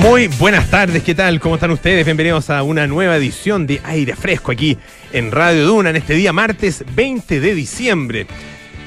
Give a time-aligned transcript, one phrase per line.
[0.00, 1.40] Muy buenas tardes, ¿qué tal?
[1.40, 2.04] ¿Cómo están ustedes?
[2.04, 4.76] Bienvenidos a una nueva edición de Aire Fresco aquí
[5.12, 8.26] en Radio Duna en este día martes 20 de diciembre.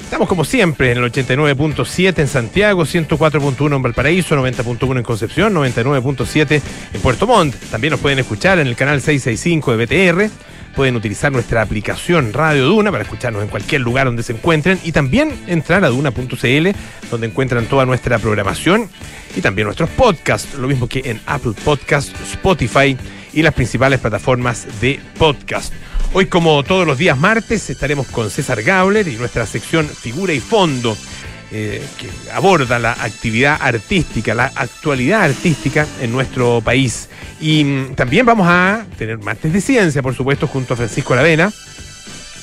[0.00, 6.62] Estamos como siempre en el 89.7 en Santiago, 104.1 en Valparaíso, 90.1 en Concepción, 99.7
[6.94, 7.56] en Puerto Montt.
[7.70, 10.30] También nos pueden escuchar en el canal 665 de BTR.
[10.74, 14.92] Pueden utilizar nuestra aplicación Radio Duna para escucharnos en cualquier lugar donde se encuentren y
[14.92, 16.68] también entrar a duna.cl
[17.10, 18.88] donde encuentran toda nuestra programación
[19.36, 22.96] y también nuestros podcasts, lo mismo que en Apple Podcasts, Spotify
[23.32, 25.72] y las principales plataformas de podcast.
[26.12, 30.40] Hoy, como todos los días martes, estaremos con César Gabler y nuestra sección Figura y
[30.40, 30.96] Fondo,
[31.52, 37.08] eh, que aborda la actividad artística, la actualidad artística en nuestro país.
[37.40, 41.52] Y mm, también vamos a tener martes de ciencia, por supuesto, junto a Francisco Aravena.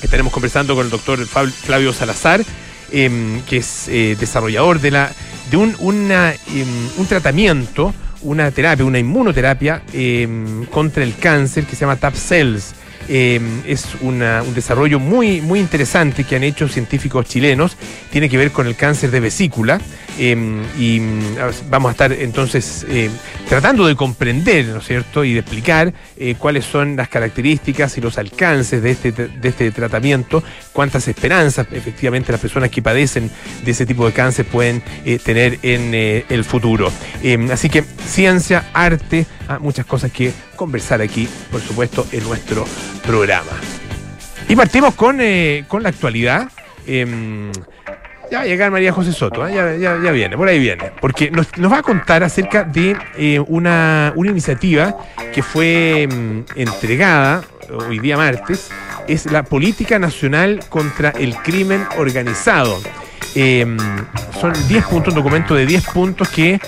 [0.02, 2.44] Estaremos conversando con el doctor Flavio Salazar,
[2.92, 5.10] em, que es eh, desarrollador de, la,
[5.50, 5.70] de un,
[6.12, 12.14] em, un tratamiento, una terapia, una inmunoterapia em, contra el cáncer que se llama TAP
[12.14, 12.74] Cells.
[13.08, 17.76] Es una, un desarrollo muy, muy interesante que han hecho científicos chilenos.
[18.10, 19.80] Tiene que ver con el cáncer de vesícula.
[20.18, 23.08] Em, y mm, vamos a estar entonces eh,
[23.48, 28.00] tratando de comprender, ¿no es cierto?, y de explicar eh, cuáles son las características y
[28.00, 33.30] los alcances de este, de este tratamiento, cuántas esperanzas efectivamente las personas que padecen
[33.64, 36.90] de ese tipo de cáncer pueden eh, tener en el futuro.
[37.22, 42.66] Em, así que ciencia, arte, ah, muchas cosas que conversar aquí, por supuesto, en nuestro
[43.06, 43.52] programa.
[44.48, 45.20] Y partimos con,
[45.68, 46.48] con la actualidad.
[48.30, 49.78] Ya va a llegar María José Soto, ¿eh?
[49.80, 50.92] ya, viene, por ahí viene.
[51.00, 54.96] Porque nos, va a contar acerca de eh, una, iniciativa
[55.32, 58.70] que fue mm, entregada hoy día martes,
[59.06, 62.78] es la Política Nacional contra el Crimen Organizado.
[63.34, 63.76] Em,
[64.40, 66.60] son 10 puntos, un documento de 10 puntos que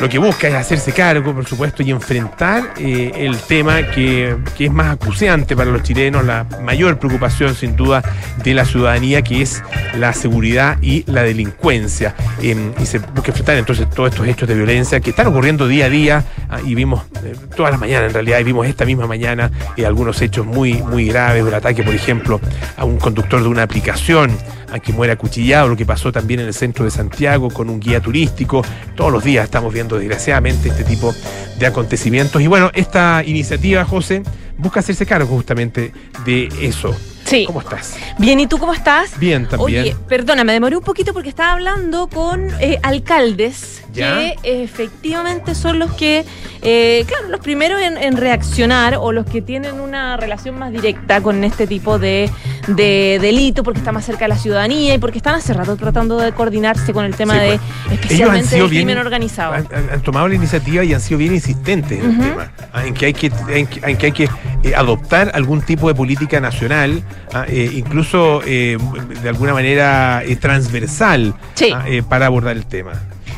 [0.00, 4.72] lo que busca es hacerse cargo, por supuesto, y enfrentar eh, el tema que, es
[4.72, 8.02] más acuciante para los chilenos, la mayor preocupación sin duda
[8.42, 9.62] de la ciudadanía, que es
[9.96, 12.14] la seguridad y la delincuencia.
[12.42, 15.86] Em, y se busca enfrentar entonces todos estos hechos de violencia que están ocurriendo día
[15.86, 19.06] a día, ah, y vimos eh, todas las mañanas en realidad, y vimos esta misma
[19.06, 22.40] mañana eh, algunos hechos muy, muy graves, un ataque, por ejemplo,
[22.76, 24.36] a un conductor de una aplicación
[24.74, 27.78] a que muera acuchillado, lo que pasó también en el centro de Santiago con un
[27.78, 28.64] guía turístico.
[28.96, 31.14] Todos los días estamos viendo desgraciadamente este tipo
[31.60, 32.42] de acontecimientos.
[32.42, 34.24] Y bueno, esta iniciativa, José,
[34.58, 35.92] busca hacerse cargo justamente
[36.24, 36.92] de eso.
[37.24, 37.44] Sí.
[37.46, 37.96] ¿Cómo estás?
[38.18, 39.16] Bien, ¿y tú cómo estás?
[39.16, 39.82] Bien, también.
[39.82, 45.78] Oye, perdona, me demoré un poquito porque estaba hablando con eh, alcaldes que efectivamente son
[45.78, 46.24] los que,
[46.62, 51.42] eh, claro, los primeros en, reaccionar o los que tienen una relación más directa con
[51.44, 52.30] este tipo de,
[52.66, 56.32] delito porque está más cerca de la ciudadanía y porque están hace rato tratando de
[56.32, 58.00] coordinarse con el tema de, pues.
[58.00, 59.54] especialmente del crimen organizado.
[59.54, 63.06] Han, tomado la iniciativa y han sido bien insistentes en el tema, ah, en que
[63.06, 64.28] hay que, en que, hay que
[64.62, 67.02] eh, adoptar algún tipo de política nacional
[67.34, 68.78] Ah, eh, incluso eh,
[69.22, 71.34] de alguna manera transversal
[71.72, 72.92] ah, para abordar el tema.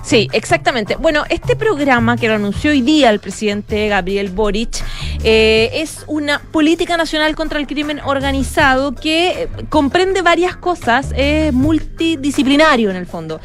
[0.07, 0.95] Sí, exactamente.
[0.95, 4.85] Bueno, este programa que lo anunció hoy día el presidente Gabriel Boric
[5.25, 12.95] es una política nacional contra el crimen organizado que comprende varias cosas, es multidisciplinario en
[12.95, 13.41] el fondo.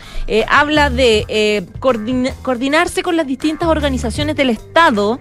[0.47, 5.19] habla de coordinarse con las distintas organizaciones del Estado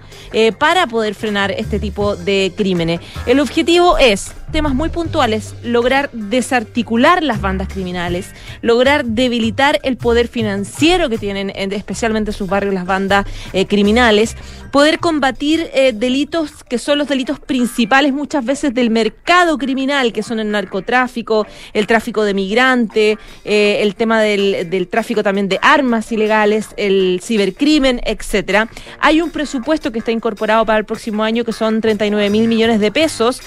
[0.59, 3.01] para poder frenar este tipo de crímenes.
[3.25, 8.31] El objetivo es temas muy puntuales, lograr desarticular las bandas criminales,
[8.63, 14.37] lograr debilitar el poder financiero que tienen especialmente sus barrios las bandas eh, criminales,
[14.73, 20.23] poder combatir eh, delitos que son los delitos principales muchas veces del mercado criminal, que
[20.23, 25.59] son el narcotráfico, el tráfico de migrantes, eh, el tema del, del, tráfico también de
[25.63, 28.69] armas ilegales, el cibercrimen, etcétera.
[29.01, 32.81] Hay un presupuesto que está incorporado para el próximo año que son 39 mil millones
[32.81, 33.41] de pesos.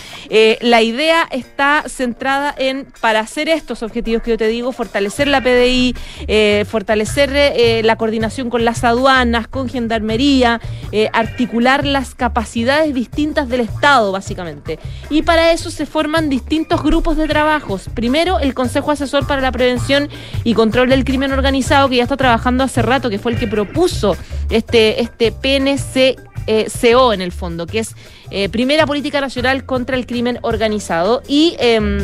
[0.61, 0.92] la idea
[1.31, 5.95] está centrada en, para hacer estos objetivos que yo te digo, fortalecer la PDI,
[6.27, 10.61] eh, fortalecer eh, la coordinación con las aduanas, con gendarmería,
[10.91, 14.79] eh, articular las capacidades distintas del Estado, básicamente.
[15.09, 17.89] Y para eso se forman distintos grupos de trabajos.
[17.93, 20.09] Primero, el Consejo Asesor para la Prevención
[20.43, 23.47] y Control del Crimen Organizado, que ya está trabajando hace rato, que fue el que
[23.47, 24.15] propuso
[24.49, 27.95] este, este PNC eh, CO en el fondo, que es
[28.31, 31.21] eh, Primera Política Nacional contra el Crimen Organizado.
[31.27, 31.99] Y em,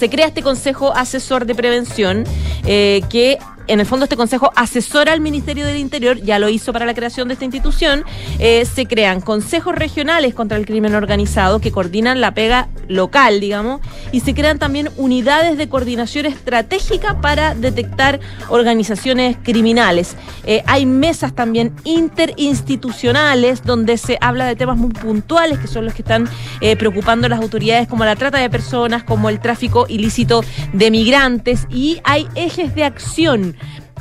[0.00, 2.24] se crea este Consejo Asesor de Prevención
[2.64, 6.72] eh, que en el fondo este consejo asesora al Ministerio del Interior, ya lo hizo
[6.72, 8.04] para la creación de esta institución,
[8.38, 13.80] eh, se crean consejos regionales contra el crimen organizado que coordinan la pega local, digamos,
[14.12, 20.16] y se crean también unidades de coordinación estratégica para detectar organizaciones criminales.
[20.44, 25.94] Eh, hay mesas también interinstitucionales donde se habla de temas muy puntuales que son los
[25.94, 26.28] que están
[26.60, 30.42] eh, preocupando a las autoridades como la trata de personas, como el tráfico ilícito
[30.72, 33.56] de migrantes y hay ejes de acción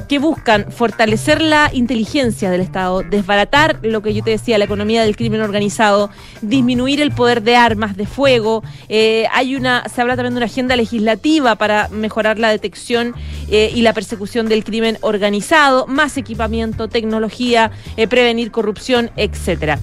[0.08, 5.04] que buscan fortalecer la inteligencia del Estado, desbaratar lo que yo te decía, la economía
[5.04, 6.10] del crimen organizado,
[6.42, 8.64] disminuir el poder de armas de fuego.
[8.88, 13.16] Eh, hay una, se habla también de una agenda legislativa para mejorar la detección
[13.50, 19.80] eh, y la persecución del crimen organizado, más equipamiento, tecnología, eh, prevenir corrupción, etcétera.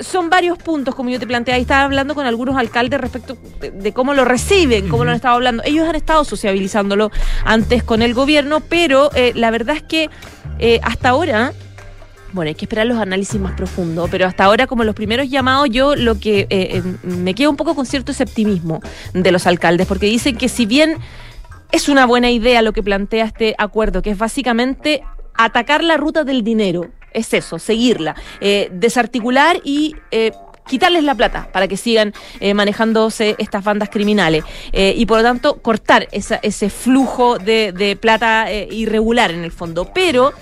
[0.00, 3.92] son varios puntos, como yo te planteaba, y estaba hablando con algunos alcaldes respecto de,
[3.92, 5.62] cómo lo reciben, cómo lo han estado hablando.
[5.64, 7.10] Ellos han estado sociabilizándolo
[7.44, 10.10] antes con el gobierno, pero eh, la verdad es que
[10.58, 11.52] eh, hasta ahora
[12.32, 15.70] bueno, hay que esperar los análisis más profundos, pero hasta ahora, como los primeros llamados,
[15.70, 18.80] yo lo que eh, me quedo un poco con cierto esceptimismo
[19.14, 20.98] de los alcaldes, porque dicen que si bien
[21.72, 25.02] es una buena idea lo que plantea este acuerdo, que es básicamente
[25.34, 28.16] atacar la ruta del dinero, es eso, seguirla,
[28.70, 29.94] desarticular y
[30.66, 35.24] quitarles la plata para que sigan eh, manejándose estas bandas criminales eh, y por lo
[35.24, 39.90] tanto cortar ese flujo de, plata eh, irregular en el fondo.
[39.94, 40.32] Pero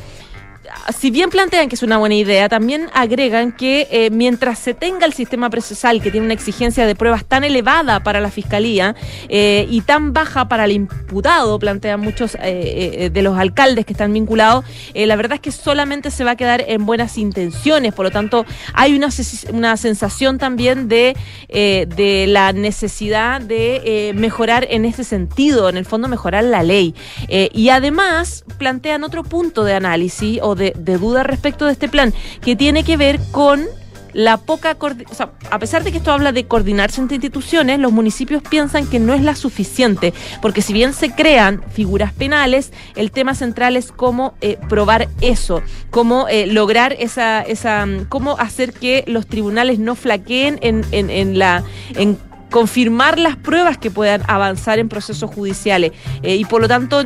[0.99, 5.07] si bien plantean que es una buena idea, también agregan que eh, mientras se tenga
[5.07, 8.95] el sistema procesal que tiene una exigencia de pruebas tan elevada para la fiscalía
[9.29, 14.13] eh, y tan baja para el imputado, plantean muchos eh, de los alcaldes que están
[14.13, 14.65] vinculados,
[14.95, 17.93] la verdad es que solamente se va a quedar en buenas intenciones.
[17.95, 19.09] Por lo tanto, hay una,
[19.53, 21.17] una sensación también de,
[21.49, 26.95] de la necesidad de mejorar en ese sentido, en el fondo mejorar la ley.
[27.29, 32.57] y además plantean otro punto de análisis o de, duda respecto de este plan, que
[32.57, 33.67] tiene que ver con
[34.15, 37.93] la poca o sea, a pesar de que esto habla de coordinarse entre instituciones, los
[37.93, 43.11] municipios piensan que no es la suficiente, porque si bien se crean figuras penales, el
[43.11, 49.03] tema central es cómo eh, probar eso, cómo eh, lograr esa, esa, cómo hacer que
[49.09, 51.65] los tribunales no flaqueen en, en, en la
[51.97, 52.17] en
[52.51, 55.93] confirmar las pruebas que puedan avanzar en procesos judiciales.
[56.23, 57.05] Eh, y por lo tanto,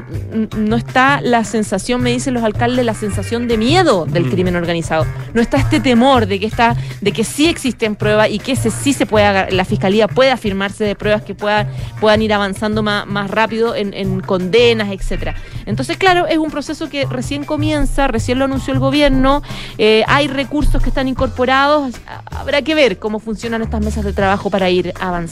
[0.57, 4.31] no está la sensación, me dicen los alcaldes, la sensación de miedo del mm.
[4.31, 5.07] crimen organizado.
[5.35, 8.71] No está este temor de que está, de que sí existen pruebas y que ese
[8.71, 11.69] sí se pueda, la fiscalía pueda afirmarse de pruebas que puedan,
[12.01, 15.35] puedan ir avanzando más, más rápido en, condenas, etcétera.
[15.67, 19.43] Entonces, claro, es un proceso que recién comienza, recién lo anunció el gobierno,
[19.77, 21.95] eh, hay recursos que están incorporados,
[22.27, 25.28] habrá que ver cómo funcionan estas mesas de trabajo para ir avanzando.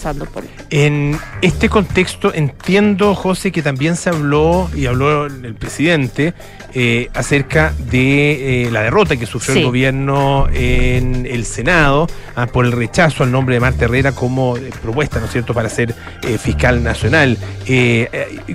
[0.70, 6.34] En este contexto entiendo, José, que también se habló, y habló el presidente,
[6.78, 12.66] eh, acerca de eh, la derrota que sufrió el gobierno en el Senado ah, por
[12.66, 15.94] el rechazo al nombre de Marta Herrera como eh, propuesta, ¿no es cierto?, para ser
[16.38, 17.38] fiscal nacional.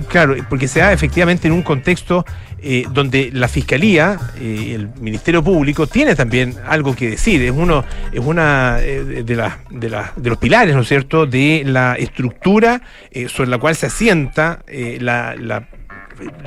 [0.08, 2.24] claro, porque se da efectivamente en un contexto
[2.64, 7.42] eh, donde la Fiscalía, y el Ministerio Público, tiene también algo que decir.
[7.42, 11.64] Es uno, es una eh, de, las de, de los pilares, ¿no es cierto?, de
[11.66, 12.80] la estructura
[13.10, 14.60] eh, sobre la cual se asienta
[15.00, 15.66] la, la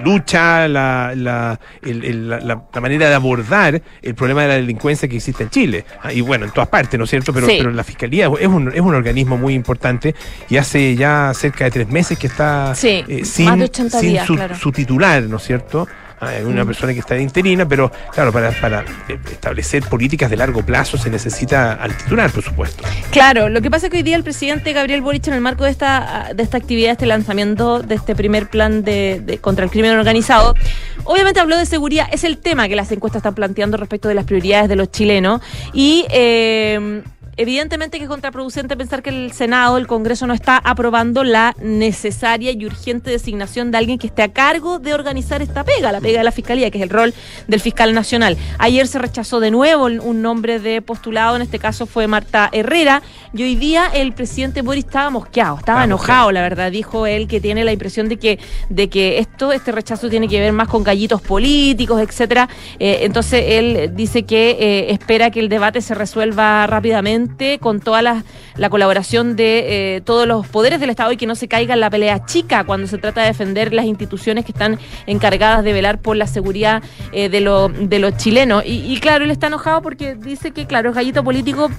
[0.03, 5.49] lucha, la, la, la, manera de abordar el problema de la delincuencia que existe en
[5.49, 5.85] Chile.
[6.01, 7.33] Ah, y bueno, en todas partes, ¿no es cierto?
[7.33, 10.15] Pero, pero la Fiscalía es un, es un organismo muy importante
[10.49, 13.69] y hace ya cerca de tres meses que está sin, sin
[14.25, 15.87] su, su, titular, ¿no es cierto?
[16.19, 20.29] Ah, es una persona que está de interina, pero claro, para, para eh, establecer políticas
[20.29, 22.83] de largo plazo se necesita al titular, por supuesto.
[23.11, 25.65] Claro, lo que pasa es que hoy día el presidente Gabriel Boric, en el marco
[25.65, 29.91] de esta, de esta actividad, este lanzamiento de este primer plan de, contra el crimen
[29.91, 30.55] organizado,
[31.03, 34.25] obviamente habló de seguridad, es el tema que las encuestas están planteando respecto de las
[34.25, 35.41] prioridades de los chilenos,
[35.73, 37.01] y eh,
[37.37, 42.53] Evidentemente que es contraproducente pensar que el Senado, el Congreso, no está aprobando la necesaria
[42.53, 46.19] y urgente designación de alguien que esté a cargo de organizar esta pega, la pega
[46.19, 47.13] de la Fiscalía, que es el rol
[47.49, 48.37] del fiscal nacional.
[48.57, 53.01] Ayer se rechazó de nuevo un nombre de postulado, en este caso fue Marta Herrera,
[53.33, 57.41] y hoy día el presidente Boris estaba mosqueado, estaba enojado, la verdad, dijo él que
[57.41, 58.39] tiene la impresión de que,
[58.69, 62.47] de que esto, este rechazo tiene que ver más con gallitos políticos, etcétera.
[62.79, 67.24] Eh, entonces él dice que eh, espera que el debate se resuelva rápidamente
[67.59, 68.23] con toda la,
[68.69, 71.89] colaboración de eh, todos los poderes del Estado y que no se caiga en la
[71.89, 76.15] pelea chica cuando se trata de defender las instituciones que están encargadas de velar por
[76.15, 77.41] la seguridad eh, de,
[77.87, 78.63] de los chilenos.
[78.65, 81.69] Y, claro, él está enojado porque dice que, claro, es gallito político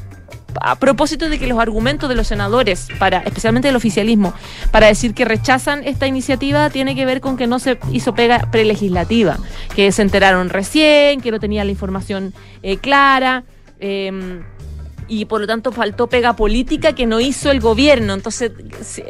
[0.61, 4.33] a propósito de que los argumentos de los senadores, para especialmente del oficialismo,
[4.71, 8.50] para decir que rechazan esta iniciativa, tiene que ver con que no se hizo pega
[8.50, 9.38] prelegislativa,
[9.75, 13.45] que se enteraron recién, que no tenían la información eh, clara.
[13.81, 14.43] Eh,
[15.09, 18.15] y por lo tanto faltó pega política que no hizo el gobierno.
[18.15, 18.53] Entonces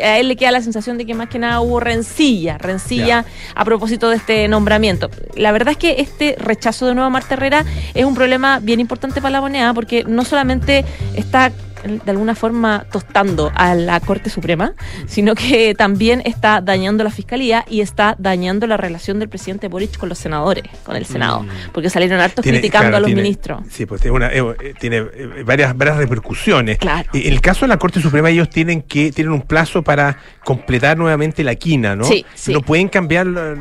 [0.02, 3.24] a él le queda la sensación de que más que nada hubo rencilla, rencilla
[3.54, 5.10] a propósito de este nombramiento.
[5.34, 8.80] La verdad es que este rechazo de nuevo a Marta Herrera es un problema bien
[8.80, 10.84] importante para la moneda porque no solamente
[11.14, 11.52] está
[11.84, 14.74] de alguna forma tostando a la Corte Suprema,
[15.06, 19.96] sino que también está dañando la Fiscalía y está dañando la relación del presidente Boric
[19.96, 21.48] con los senadores, con el Senado, mm.
[21.72, 23.60] porque salieron hartos criticando a los ministros.
[23.70, 26.78] Sí, pues tiene, una, eh, eh, tiene eh, varias, varias repercusiones.
[26.78, 27.08] Claro.
[27.12, 30.96] En el caso de la Corte Suprema, ellos tienen que tienen un plazo para completar
[30.96, 32.04] nuevamente la quina, ¿no?
[32.04, 32.52] Sí, sí.
[32.52, 33.56] No pueden cambiarlo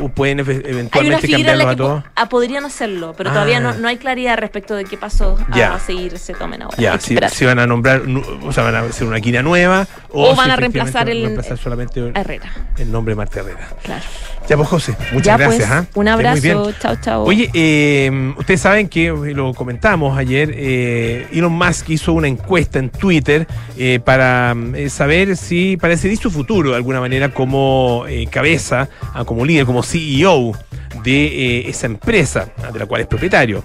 [0.00, 2.04] o pueden eventualmente cambiarlo a todos.
[2.14, 3.76] Ah, podrían hacerlo, pero todavía no, ah.
[3.78, 6.76] no, hay claridad respecto de qué paso a, seguir se tomen ahora.
[6.78, 7.16] Ya, si,
[7.54, 8.02] van a nombrar,
[8.42, 12.00] o sea, van a hacer una quina nueva o, van a reemplazar el reemplazar solamente
[12.14, 12.52] Herrera.
[12.78, 13.68] el nombre Marta Herrera.
[13.82, 14.04] Claro.
[14.48, 15.70] Ya pues José, muchas pues, gracias.
[15.70, 15.86] ¿ah?
[15.94, 17.24] Un abrazo, chao, chao.
[17.24, 22.90] Oye, eh, ustedes saben que lo comentamos ayer, eh, Elon Musk hizo una encuesta en
[22.90, 23.46] Twitter
[23.78, 29.24] eh, para eh, saber si, para decidir su futuro de alguna manera como cabeza, ah,
[29.24, 30.52] como líder, como CEO
[31.02, 33.64] de esa empresa de la cual es propietario.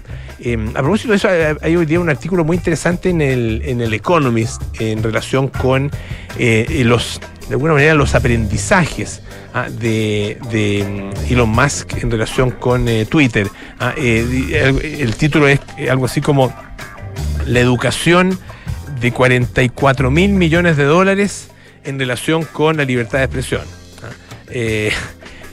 [0.74, 1.28] a propósito de eso,
[1.60, 5.90] hay hoy día un artículo muy interesante en el, en el Economist en relación con
[6.38, 9.20] los, de alguna manera, los aprendizajes
[9.52, 10.38] Ah, de,
[10.86, 13.48] mm, Elon Musk en relación con eh, Twitter.
[13.80, 15.58] Ah, eh, el, título es
[15.90, 16.54] algo así como
[17.46, 18.38] La educación
[19.00, 21.48] de 44 mil millones de dólares
[21.82, 23.62] en relación con la libertad de expresión.
[24.04, 24.12] Ah,
[24.50, 24.92] eh,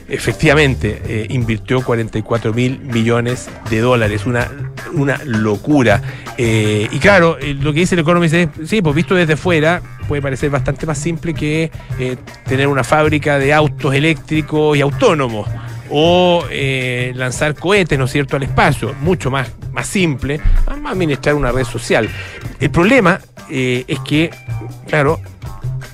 [0.08, 4.50] efectivamente eh, invirtió 44 mil millones de dólares, una,
[4.94, 6.02] una locura.
[6.38, 9.82] Eh, y claro, eh, lo que dice el Economist es, sí, pues visto desde fuera,
[10.08, 11.70] puede parecer bastante más simple que
[12.46, 15.48] tener una fábrica de autos eléctricos y autónomos.
[15.90, 16.44] O
[17.14, 18.94] lanzar cohetes, ¿no es cierto?, al espacio.
[19.00, 22.08] Mucho más, más simple, administrar una red social.
[22.58, 24.30] El problema es que,
[24.86, 25.20] claro,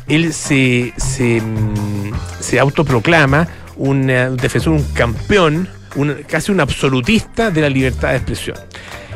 [0.09, 4.07] él se, se, mm, se autoproclama un
[4.41, 5.69] defensor, un campeón,
[6.29, 8.57] casi un absolutista de la libertad de expresión.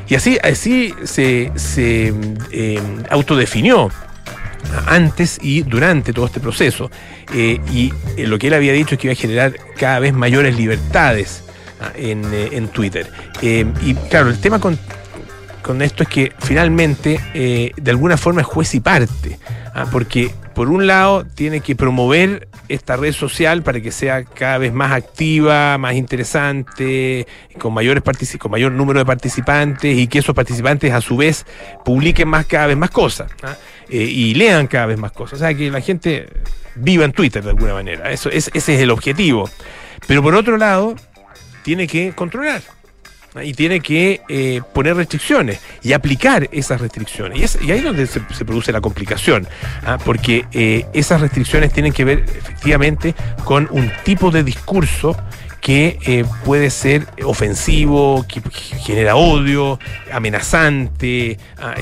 [0.09, 1.53] Y así, así se,
[2.51, 3.91] eh, autodefinió
[4.87, 6.91] antes y durante todo este proceso.
[7.35, 10.13] Eh, y eh, lo que él había dicho es que iba a generar cada vez
[10.13, 11.45] mayores libertades
[11.81, 13.11] ah, en, Twitter.
[13.43, 14.79] y claro, el tema con,
[15.63, 17.21] con esto es que finalmente,
[17.77, 19.39] de alguna forma, es juez y parte.
[19.75, 24.59] Ah, porque por un lado tiene que promover esta red social para que sea cada
[24.59, 27.29] vez más activa, más interesante,
[27.61, 28.03] con mayores
[28.41, 31.47] con mayor número de participantes y que esos participantes a su vez
[31.85, 33.57] publiquen más cada vez más cosas ¿ah?
[33.89, 35.35] eh, y lean cada vez más cosas.
[35.35, 36.29] O sea, que la gente
[36.75, 38.11] viva en Twitter de alguna manera.
[38.11, 39.49] Eso, ese es el objetivo.
[40.09, 40.97] Pero por otro lado,
[41.63, 42.63] tiene que controlar
[43.43, 47.59] y tiene que eh, poner restricciones y aplicar esas restricciones.
[47.63, 49.47] Y, ahí es donde se, produce la complicación,
[49.85, 49.99] ¿ah?
[50.05, 53.15] porque eh, esas restricciones tienen que ver efectivamente
[53.45, 55.17] con un tipo de discurso
[55.61, 59.79] que eh, puede ser ofensivo, que genera odio,
[60.13, 61.75] amenazante, ah,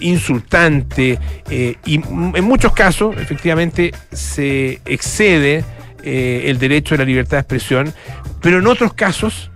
[0.00, 1.18] insultante,
[1.50, 5.64] y en muchos casos efectivamente se excede
[6.04, 7.94] el derecho a la libertad de expresión,
[8.42, 9.50] pero en otros casos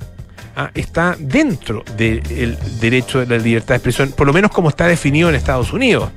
[0.60, 4.88] Ah, está dentro del derecho de la libertad de expresión, por lo menos como está
[4.88, 6.10] definido en Estados Unidos.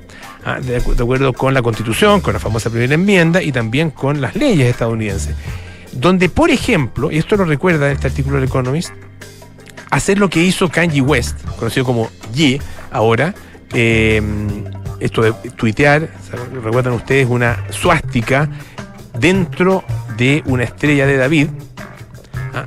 [0.44, 4.34] Ah, de, acuerdo con la Constitución, con la famosa primera enmienda y también con las
[4.34, 5.36] leyes estadounidenses.
[5.92, 8.90] Donde, por ejemplo, y esto lo recuerda este artículo del Economist,
[9.90, 13.36] hacer lo que hizo Kanye West, conocido como Ye ahora,
[13.72, 14.64] em,
[14.98, 16.08] esto de tuitear,
[16.64, 18.50] recuerdan ustedes, una suástica
[19.16, 19.84] dentro
[20.16, 21.46] de una estrella de David.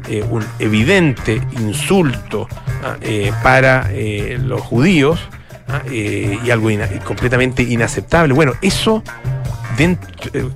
[0.07, 2.47] Eh, un evidente insulto
[2.83, 2.97] ¿ah?
[3.01, 5.19] eh, para eh, los judíos
[5.67, 5.81] ¿ah?
[5.87, 6.69] y algo
[7.03, 8.33] completamente inaceptable.
[8.33, 9.03] Bueno, eso,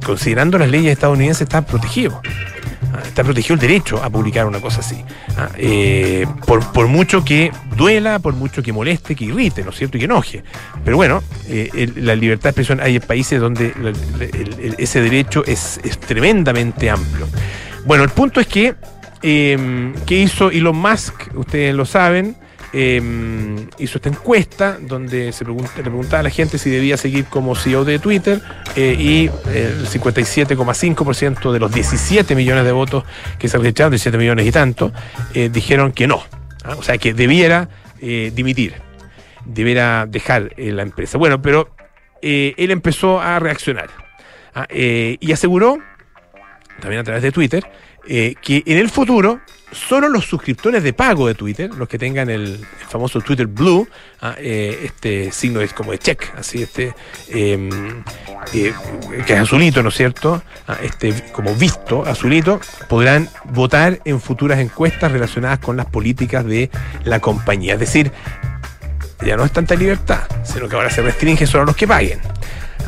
[0.04, 2.22] considerando las leyes estadounidenses, está protegido.
[3.06, 5.04] Está protegido el derecho a publicar una cosa así.
[6.46, 9.98] por, mucho que duela, por mucho que moleste, que irrite, ¿no es cierto?
[9.98, 10.44] Y que enoje.
[10.84, 11.22] Pero bueno,
[11.98, 13.74] la libertad de expresión hay países donde
[14.80, 17.28] ese derecho es, es tremendamente amplio.
[17.86, 18.76] Bueno, el punto es que
[19.22, 21.36] eh, ¿Qué hizo Elon Musk?
[21.36, 22.36] Ustedes lo saben.
[22.72, 27.56] Em, hizo esta encuesta donde se le preguntaba a la gente si debía seguir como
[27.56, 28.42] CEO de Twitter
[28.76, 33.06] eh, y el 57,5% de los 17 millones de votos
[33.40, 34.94] que se rechazaron, 17 millones y tanto,
[35.34, 36.22] eh, dijeron que no.
[36.64, 36.76] ¿ah?
[36.78, 37.70] O sea, que debiera
[38.02, 38.76] eh, dimitir.
[39.46, 41.18] deberá dejar eh, la empresa.
[41.18, 41.74] Bueno, pero
[42.22, 43.90] él empezó a reaccionar
[44.54, 45.80] ah, y aseguró,
[46.82, 47.64] también a través de Twitter,
[48.10, 49.40] que en el futuro
[49.72, 53.88] solo los suscriptores de pago de Twitter, los que tengan el, famoso Twitter Blue,
[54.22, 56.96] ah, este signo es como de check, así este
[57.30, 58.04] em,
[58.52, 58.74] que
[59.28, 60.42] es azulito, ¿no es cierto?
[60.68, 66.70] Ah, este como visto azulito, podrán votar en futuras encuestas relacionadas con las políticas de
[67.04, 67.74] la compañía.
[67.76, 68.12] Es decir,
[69.26, 72.20] ya no es tanta libertad, sino que ahora se restringe solo a los que paguen.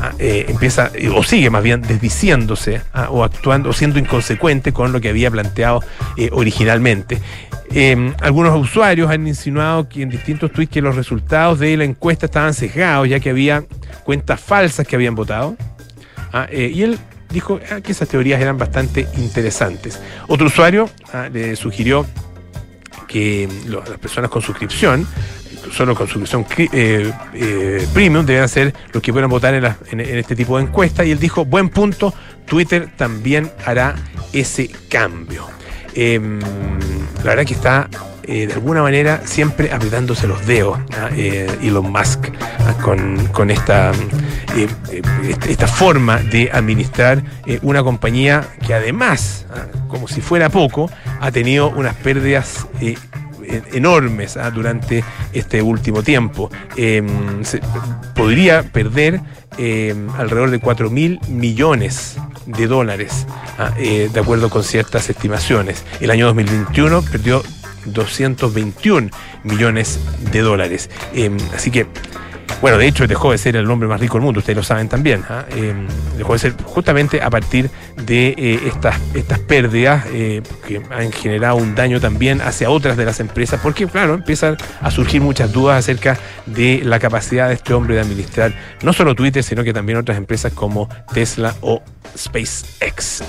[0.04, 4.90] Ah, eh, empieza, o sigue más bien desdiciéndose ah, o actuando, o siendo inconsecuente con
[4.90, 5.80] lo que había planteado
[6.16, 7.20] eh, originalmente.
[7.70, 12.26] Em, algunos usuarios han insinuado que en distintos tweets que los resultados de la encuesta
[12.26, 13.62] estaban sesgados, ya que había
[14.02, 15.56] cuentas falsas que habían votado.
[16.32, 16.98] Ah, eh, y él
[17.30, 20.00] dijo que esas teorías eran bastante interesantes.
[20.26, 20.90] Otro usuario
[21.32, 22.06] le sugirió
[23.06, 25.06] que las personas con suscripción
[25.70, 30.56] solo con suscripción eh, eh, premium deben ser los que puedan votar en, este tipo
[30.56, 31.06] de encuestas.
[31.06, 32.12] Y él dijo, buen punto,
[32.46, 33.94] Twitter también hará
[34.32, 35.46] ese cambio.
[35.94, 36.40] Em,
[37.18, 37.88] la verdad que está
[38.24, 40.78] eh, de alguna manera siempre apretándose los dedos.
[41.16, 42.28] Elon Musk
[42.60, 42.74] ¿ah?
[42.82, 43.92] con, esta,
[44.56, 47.22] este, esta forma de administrar
[47.62, 49.66] una compañía que además, ¿ah?
[49.88, 50.90] como si fuera poco,
[51.20, 52.66] ha tenido unas pérdidas
[53.72, 54.50] enormes ¿ah?
[54.50, 56.50] durante este último tiempo.
[56.76, 57.06] Em,
[58.14, 59.20] podría perder
[59.58, 63.26] em, alrededor de 4 mil millones de dólares,
[63.58, 63.72] ¿ah?
[63.78, 65.84] eh, de acuerdo con ciertas estimaciones.
[66.00, 67.42] El año 2021 perdió
[67.86, 69.10] 221
[69.44, 69.98] millones
[70.30, 70.90] de dólares.
[71.14, 71.86] Em, así que
[72.60, 74.88] bueno, de hecho dejó de ser el hombre más rico del mundo, ustedes lo saben
[74.88, 75.24] también.
[75.28, 75.44] ¿ah?
[75.50, 81.12] Em, dejó de ser justamente a partir de eh, estas, estas pérdidas eh, que han
[81.12, 85.52] generado un daño también hacia otras de las empresas, porque claro, empiezan a surgir muchas
[85.52, 89.72] dudas acerca de la capacidad de este hombre de administrar no solo Twitter, sino que
[89.72, 91.82] también otras empresas como Tesla o
[92.16, 93.22] SpaceX.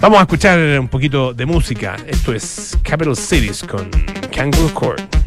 [0.00, 1.96] Vamos a escuchar un poquito de música.
[2.06, 3.88] Esto es Capital Cities con
[4.30, 5.23] Kangaroo Court.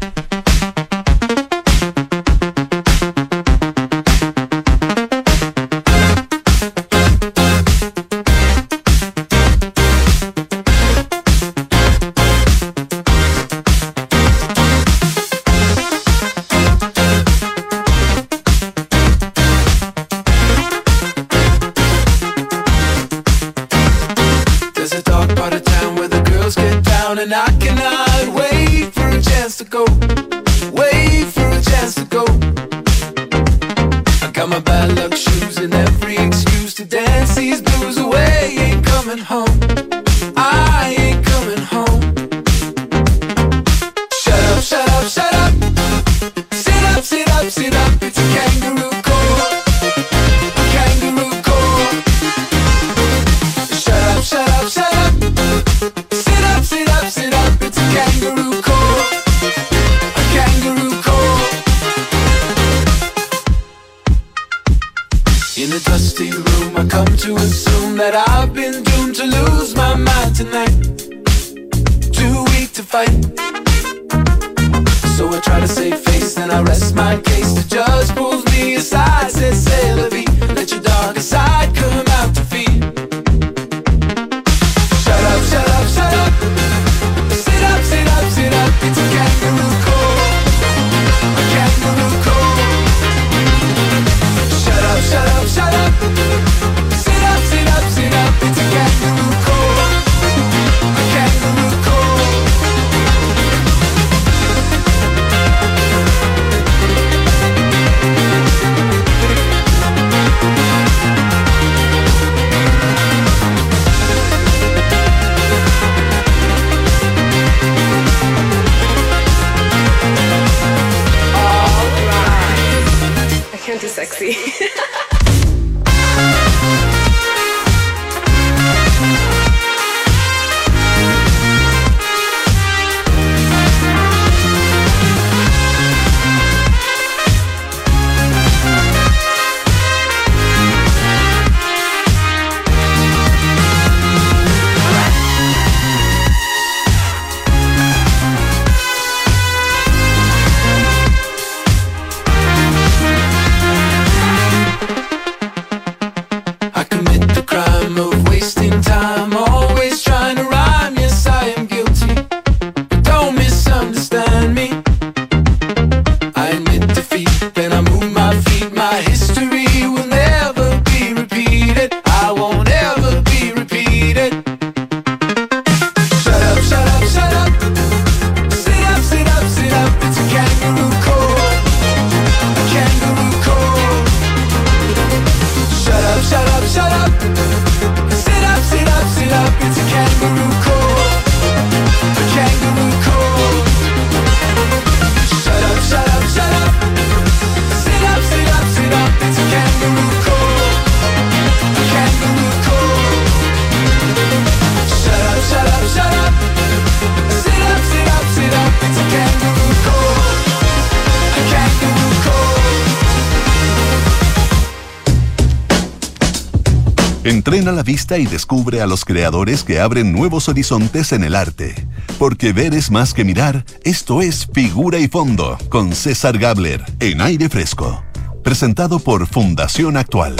[217.28, 221.74] Entrena la vista y descubre a los creadores que abren nuevos horizontes en el arte.
[222.18, 227.20] Porque ver es más que mirar, esto es Figura y Fondo, con César Gabler, en
[227.20, 228.02] aire fresco.
[228.42, 230.36] Presentado por Fundación Actual.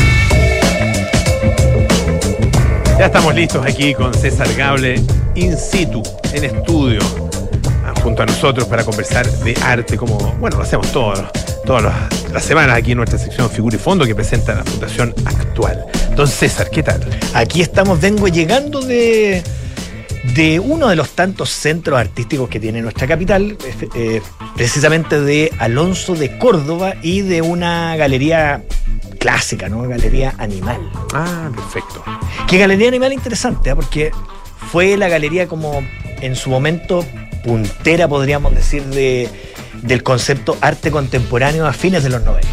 [2.99, 4.95] Ya estamos listos aquí con César Gable
[5.35, 7.01] in situ, en estudio,
[7.85, 11.23] ah, junto a nosotros para conversar de arte, como, bueno, lo hacemos todos,
[11.69, 11.83] todas
[12.33, 15.85] las semanas aquí en nuestra sección Figura y Fondo que presenta la Fundación Actual.
[16.09, 17.07] Entonces, César, ¿qué tal?
[17.35, 19.43] Aquí estamos, vengo llegando de,
[20.35, 23.59] de uno de los tantos centros artísticos que tiene nuestra capital,
[23.95, 24.23] eh,
[24.57, 28.65] precisamente de Alonso de Córdoba y de una galería
[29.19, 29.83] clásica, ¿no?
[29.83, 30.81] Galería Animal.
[31.13, 32.03] Ah, perfecto.
[32.49, 33.75] Qué galería Animal interesante, ¿eh?
[33.75, 34.11] porque
[34.73, 35.83] fue la galería como
[36.23, 37.05] en su momento
[37.45, 39.29] puntera, podríamos decir, de,
[39.83, 42.49] del concepto arte contemporáneo a fines de los 90.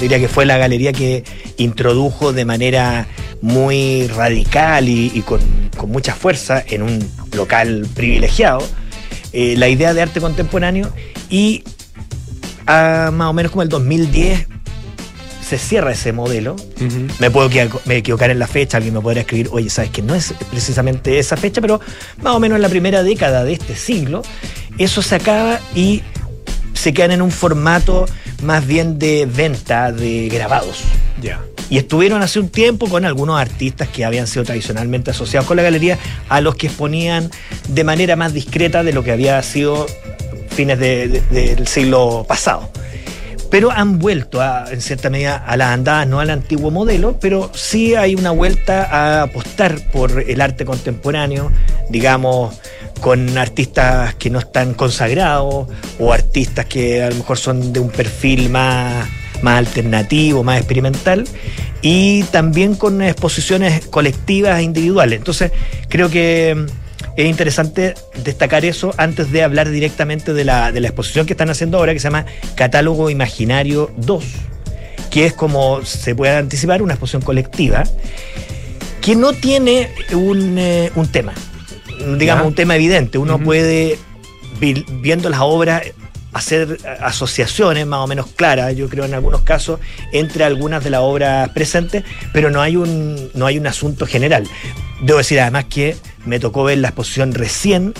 [0.00, 1.24] Diría que fue la galería que
[1.56, 3.06] introdujo de manera
[3.42, 5.40] muy radical y, con,
[5.88, 8.60] mucha fuerza en un local privilegiado
[9.32, 10.92] eh, la idea de arte contemporáneo
[11.30, 11.64] y
[12.66, 14.46] a más o menos como el 2010
[15.50, 16.54] se cierra ese modelo.
[17.18, 17.50] Me puedo
[17.88, 21.36] equivocar en la fecha, alguien me podría escribir, oye, sabes que no es precisamente esa
[21.36, 21.80] fecha, pero
[22.22, 24.22] más o menos en la primera década de este siglo,
[24.78, 26.02] eso se acaba y
[26.80, 28.06] se quedan en un formato
[28.42, 30.78] más bien de venta de grabados.
[31.20, 31.42] Ya.
[31.68, 35.62] Y estuvieron hace un tiempo con algunos artistas que habían sido tradicionalmente asociados con la
[35.62, 35.98] galería,
[36.30, 37.30] a los que exponían
[37.68, 39.86] de manera más discreta de lo que había sido
[40.48, 42.70] fines del siglo pasado
[43.50, 44.40] pero han vuelto
[44.70, 48.84] en cierta medida a las andadas, no al antiguo modelo, pero sí hay una vuelta
[48.84, 51.50] a apostar por el arte contemporáneo,
[51.90, 52.60] digamos,
[53.00, 55.66] con artistas que no están consagrados
[55.98, 59.08] o artistas que a lo mejor son de un perfil más,
[59.42, 61.24] más alternativo, más experimental,
[61.82, 65.18] y también con exposiciones colectivas e individuales.
[65.18, 65.52] Entonces,
[65.88, 66.66] creo que
[67.16, 71.50] es interesante destacar eso antes de hablar directamente de la, de la exposición que están
[71.50, 74.24] haciendo ahora, que se llama Catálogo Imaginario 2,
[75.10, 77.84] que es como se puede anticipar una exposición colectiva,
[79.00, 81.32] que no tiene un, eh, tema,
[82.18, 83.18] digamos, un tema evidente.
[83.18, 83.98] Uno puede,
[84.60, 85.82] viendo las obras,
[86.32, 89.80] hacer asociaciones más o menos claras, yo creo en algunos casos,
[90.12, 94.44] entre algunas de las obras presentes, pero no hay un, no hay un asunto general.
[95.02, 97.94] Debo decir además que me tocó ver la exposición recién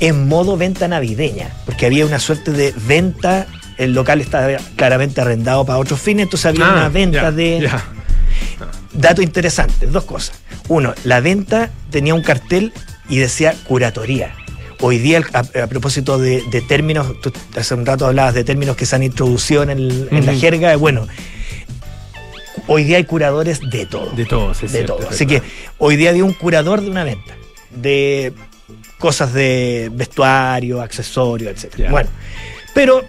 [0.00, 3.46] en modo venta navideña, porque había una suerte de venta,
[3.78, 7.70] el local estaba claramente arrendado para otros fines, entonces había una ah, venta de...
[8.92, 10.38] Dato interesante, dos cosas.
[10.68, 12.72] Uno, la venta tenía un cartel
[13.12, 14.34] y decía curatoría.
[14.80, 18.96] Hoy día, a, propósito de, términos, tú hace un rato hablabas de términos que se
[18.96, 21.06] han introducido en, la jerga, bueno,
[22.68, 24.10] hoy día hay curadores de todo.
[24.12, 25.06] De todo, sí, De todo.
[25.10, 25.42] Así que
[25.76, 27.36] hoy día había un curador de una venta,
[27.70, 28.32] de
[28.98, 31.90] cosas de vestuario, accesorios, etc.
[31.90, 32.08] Bueno,
[32.74, 33.04] pero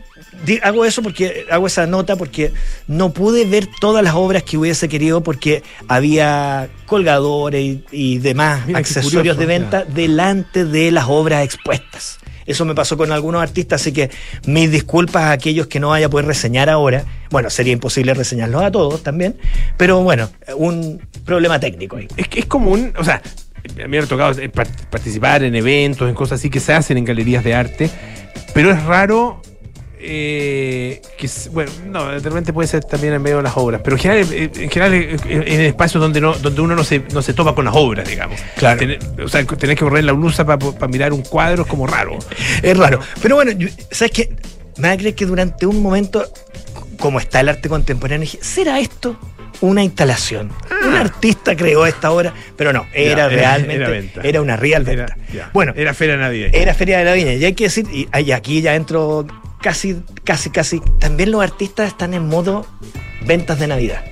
[0.61, 2.51] hago eso porque hago esa nota porque
[2.87, 9.37] no pude ver todas las obras que hubiese querido porque había colgadores y, demás accesorios
[9.37, 12.19] de venta delante de las obras expuestas.
[12.45, 14.09] Eso me pasó con algunos artistas, así que
[14.45, 17.05] mis disculpas a aquellos que no vaya a poder reseñar ahora.
[17.29, 19.37] Bueno, sería imposible reseñarlos a todos también,
[19.77, 22.07] pero bueno, un problema técnico ahí.
[22.17, 23.21] Es que es común, o sea,
[23.65, 24.35] a mí me ha tocado
[24.89, 27.89] participar en eventos, en cosas así que se hacen en galerías de arte,
[28.53, 29.41] pero es raro
[30.05, 34.01] eh, que bueno, no, realmente puede ser también en medio de las obras, pero en
[34.01, 37.33] general, eh, en, general eh, en espacios donde no, donde uno no se, no se
[37.33, 38.39] topa con las obras, digamos.
[38.57, 38.85] Claro.
[39.23, 42.19] o sea, tenés que correr la blusa para mirar un cuadro es como raro.
[42.61, 42.99] Es raro.
[43.21, 43.51] Pero bueno,
[43.91, 44.35] ¿sabes qué?
[44.77, 46.25] Me va a creer que durante un momento,
[46.99, 49.17] como está el arte contemporáneo, dije, ¿será esto?
[49.61, 50.51] una instalación.
[50.69, 50.87] Ah.
[50.87, 55.15] Un artista creó esta obra, pero no, era realmente, era, una real venta.
[55.53, 56.57] bueno, era Feria Navideña.
[56.57, 57.33] Era Feria de la Viña.
[57.33, 59.25] Y hay que decir, y aquí ya entro
[59.63, 62.67] casi, casi, casi, también los artistas están en modo
[63.25, 64.03] ventas de Navidad.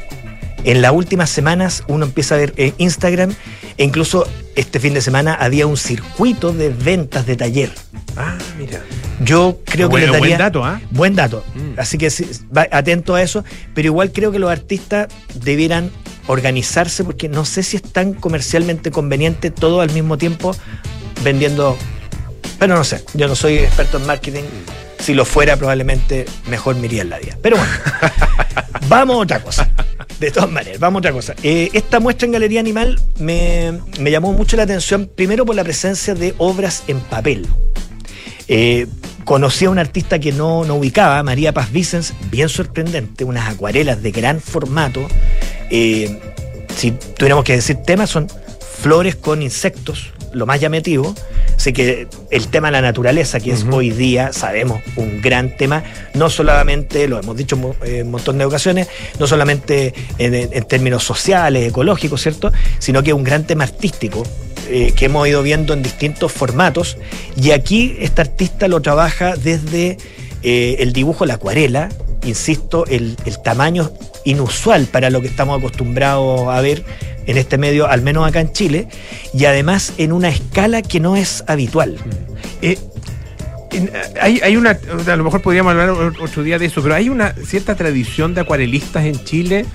[0.64, 3.36] En las últimas semanas uno empieza a ver en Instagram
[3.78, 7.72] e incluso este fin de semana había un circuito de ventas de taller.
[8.16, 8.82] Ah, mira.
[9.24, 10.82] Yo creo que daría, buen dato, ¿ah?
[10.92, 11.44] Buen dato.
[11.54, 11.80] Mm.
[11.80, 12.10] Así que
[12.72, 15.92] atento a eso, pero igual creo que los artistas debieran
[16.28, 20.56] organizarse porque no sé si es tan comercialmente conveniente todo al mismo tiempo
[21.24, 21.78] vendiendo.
[22.58, 24.44] Pero no sé, yo no soy experto en marketing
[25.02, 27.38] si lo fuera, probablemente mejor me iría en la vida.
[27.42, 27.74] Pero bueno,
[28.88, 29.70] vamos a otra cosa.
[30.20, 31.36] De todas maneras, vamos a otra cosa.
[31.42, 36.14] Eh, esta muestra en Galería Animal me, llamó mucho la atención, primero por la presencia
[36.14, 37.48] de obras en papel.
[38.48, 38.86] Eh,
[39.26, 44.12] conocí a una artista que no, ubicaba, María Paz Vicens, bien sorprendente, unas acuarelas de
[44.12, 45.08] gran formato.
[45.72, 46.20] Eh,
[46.76, 48.28] si tuviéramos que decir temas, son
[48.82, 51.13] flores con insectos, lo más llamativo.
[51.56, 55.84] Así que el tema de la naturaleza, que es hoy día, sabemos, un gran tema,
[56.13, 58.88] no solamente, lo hemos dicho en un montón de ocasiones,
[59.20, 62.52] no solamente en, términos sociales, ecológicos, ¿cierto?
[62.80, 64.24] Sino que es un gran tema artístico
[64.70, 66.98] eh, que hemos ido viendo en distintos formatos.
[67.36, 69.98] Y aquí esta artista lo trabaja desde
[70.44, 71.89] eh, el dibujo, la acuarela,
[72.24, 73.91] insisto, el, el tamaño
[74.24, 76.84] inusual para lo que estamos acostumbrados a ver
[77.25, 78.88] en este medio, al menos acá en Chile,
[79.34, 81.97] y además en una escala que no es habitual.
[82.62, 82.77] Eh,
[84.19, 84.71] hay, una,
[85.07, 88.41] a lo mejor podríamos hablar otro día de eso, pero hay una cierta tradición de
[88.41, 89.65] acuarelistas en Chile.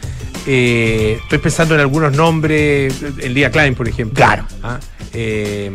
[0.46, 4.16] Eh, estoy pensando en algunos nombres, el día Klein, por ejemplo.
[4.16, 4.46] Claro.
[4.62, 4.78] ¿Ah?
[5.18, 5.70] Eh,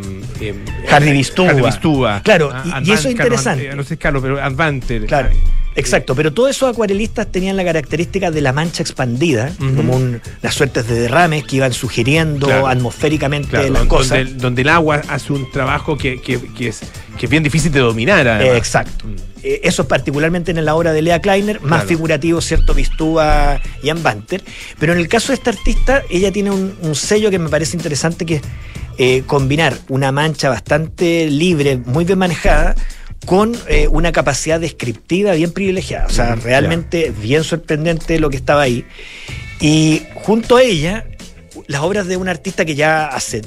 [2.22, 3.74] Claro, ah, y, eso es interesante.
[3.74, 5.06] no sé, Carlos, pero Advanter.
[5.06, 5.30] Claro.
[5.74, 9.98] Exacto, pero todos esos acuarelistas tenían la característica de la mancha expandida, como
[10.42, 14.36] las suertes de derrames que iban sugiriendo atmosféricamente las cosas.
[14.36, 16.20] Donde, el agua hace un trabajo que,
[16.60, 16.80] es,
[17.18, 18.26] que bien difícil de dominar.
[18.42, 19.06] exacto.
[19.06, 19.32] Mm.
[19.42, 22.74] Eh, eso es particularmente en la obra de Lea Kleiner, más figurativo, ¿cierto?
[22.74, 24.42] Vistúa y Banter.
[24.78, 28.24] Pero en el caso de esta artista, ella tiene un, sello que me parece interesante,
[28.24, 28.42] que es
[28.98, 32.74] eh, combinar una mancha bastante libre, muy bien manejada,
[33.26, 36.06] con eh, una capacidad descriptiva bien privilegiada.
[36.06, 38.84] O sea, realmente bien sorprendente lo que estaba ahí.
[39.60, 41.06] Y junto a ella,
[41.68, 43.42] las obras de un artista que ya hace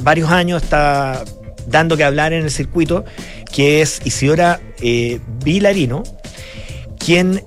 [0.00, 1.24] varios años está
[1.68, 3.04] dando que hablar en el circuito,
[3.52, 6.02] que es Isidora eh, Vilarino,
[6.98, 7.44] quien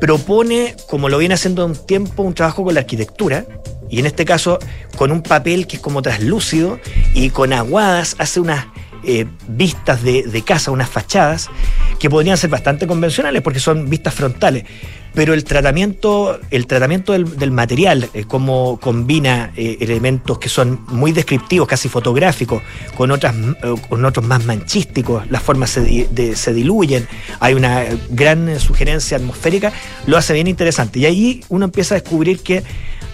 [0.00, 3.46] propone, como lo viene haciendo un tiempo, un trabajo con la arquitectura,
[3.90, 4.58] y en este caso
[4.96, 6.80] con un papel que es como traslúcido
[7.14, 8.66] y con aguadas hace unas
[9.04, 11.48] eh, vistas de, casa, unas fachadas,
[12.00, 14.64] que podrían ser bastante convencionales porque son vistas frontales.
[15.14, 21.12] Pero el tratamiento, el tratamiento del, material, eh, como combina eh, elementos que son muy
[21.12, 22.60] descriptivos, casi fotográficos,
[22.96, 23.34] con, otras,
[23.88, 27.06] con otros más manchísticos, las formas se, se diluyen,
[27.38, 29.72] hay una gran sugerencia atmosférica,
[30.06, 30.98] lo hace bien interesante.
[30.98, 32.64] Y ahí uno empieza a descubrir que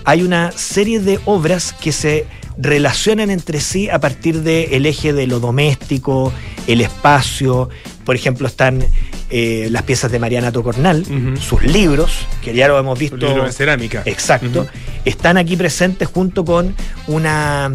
[0.05, 5.27] hay una serie de obras que se relacionan entre sí a partir del eje de
[5.27, 6.33] lo doméstico,
[6.67, 7.69] el espacio.
[8.05, 8.85] Por ejemplo, están
[9.31, 11.05] eh, las piezas de Mariana Tocornal,
[11.41, 12.13] sus libros,
[12.43, 13.17] que ya lo hemos visto.
[13.17, 14.03] Libros de cerámica.
[14.05, 14.67] Exacto.
[15.05, 16.75] Están aquí presentes junto con
[17.07, 17.73] una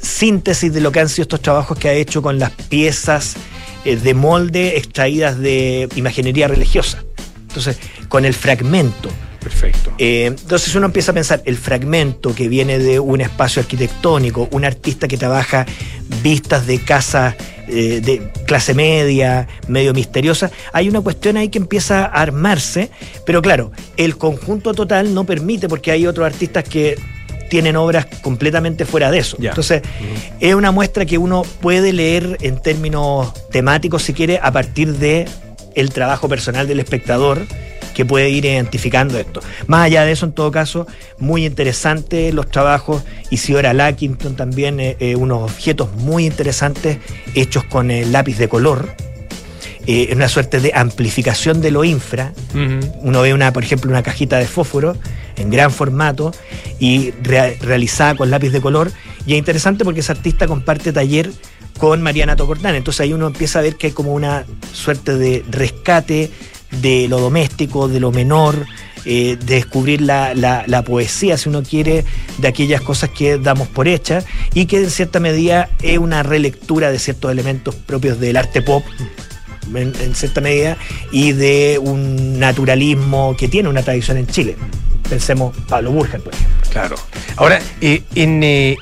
[0.00, 3.34] síntesis de lo que han sido estos trabajos que ha hecho con las piezas
[3.84, 7.02] eh, de molde extraídas de imaginería religiosa.
[7.48, 9.10] Entonces, con el fragmento
[9.42, 9.92] Perfecto.
[9.98, 14.64] Eh, entonces uno empieza a pensar el fragmento que viene de un espacio arquitectónico, un
[14.64, 15.66] artista que trabaja
[16.22, 17.36] vistas de casa
[17.68, 22.90] eh, de clase media, medio misteriosa, hay una cuestión ahí que empieza a armarse,
[23.24, 26.96] pero claro, el conjunto total no permite porque hay otros artistas que
[27.48, 29.36] tienen obras completamente fuera de eso.
[29.40, 29.82] Entonces,
[30.40, 35.28] es una muestra que uno puede leer en términos temáticos, si quiere, a partir de
[35.74, 37.46] el trabajo personal del espectador
[37.94, 39.40] que puede ir identificando esto.
[39.66, 40.86] Más allá de eso, en todo caso,
[41.18, 43.02] muy interesante los trabajos.
[43.30, 46.98] Isidora Lackington también, eh, eh, unos objetos muy interesantes
[47.34, 48.94] hechos con el lápiz de color.
[49.86, 52.32] Eh, una suerte de amplificación de lo infra.
[53.02, 54.96] Uno ve una, por ejemplo, una cajita de fósforo
[55.36, 56.32] en gran formato
[56.78, 58.92] y realizada con lápiz de color.
[59.26, 61.30] Y es interesante porque ese artista comparte taller
[61.78, 62.74] con Mariana Tocordán.
[62.74, 66.30] Entonces ahí uno empieza a ver que hay como una suerte de rescate
[66.70, 68.66] de lo doméstico, de lo menor,
[69.06, 72.04] eh, de descubrir la, la, poesía, si uno quiere,
[72.36, 76.90] de aquellas cosas que damos por hechas y que en cierta medida es una relectura
[76.90, 78.84] de ciertos elementos propios del arte pop.
[79.74, 80.76] En, cierta medida,
[81.12, 84.56] y de un naturalismo que tiene una tradición en Chile.
[85.08, 86.70] Pensemos Pablo Burger, por ejemplo.
[86.70, 86.96] Claro.
[87.36, 88.76] Ahora, eh, en, eh,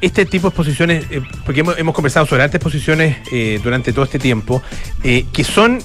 [0.00, 1.04] este tipo de exposiciones,
[1.44, 3.18] porque hemos, hemos, conversado sobre altas exposiciones
[3.62, 4.62] durante todo este tiempo,
[5.02, 5.78] que son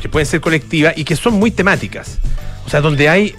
[0.00, 2.18] que pueden ser colectivas y que son muy temáticas.
[2.64, 3.34] O sea, donde hay,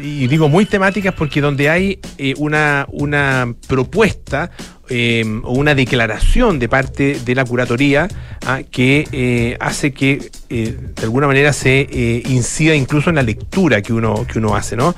[0.00, 4.50] y digo muy temáticas porque donde hay eh, una, una propuesta
[4.90, 8.08] eh, o una declaración de parte de la curatoría
[8.46, 13.92] ah, que eh, hace que de alguna manera se incida incluso en la lectura que
[13.92, 14.94] uno, que uno hace, ¿no?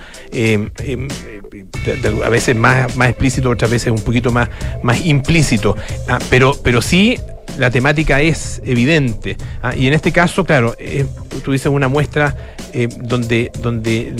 [2.25, 4.49] a veces más, más explícito, otras veces un poquito más,
[4.83, 5.77] más implícito.
[6.09, 7.17] Ah, pero, pero sí
[7.61, 9.37] la temática es evidente.
[9.63, 9.77] ¿ah?
[9.77, 11.05] Y en este caso, claro, eh,
[11.47, 12.35] dices una muestra
[12.73, 14.15] eh, donde, donde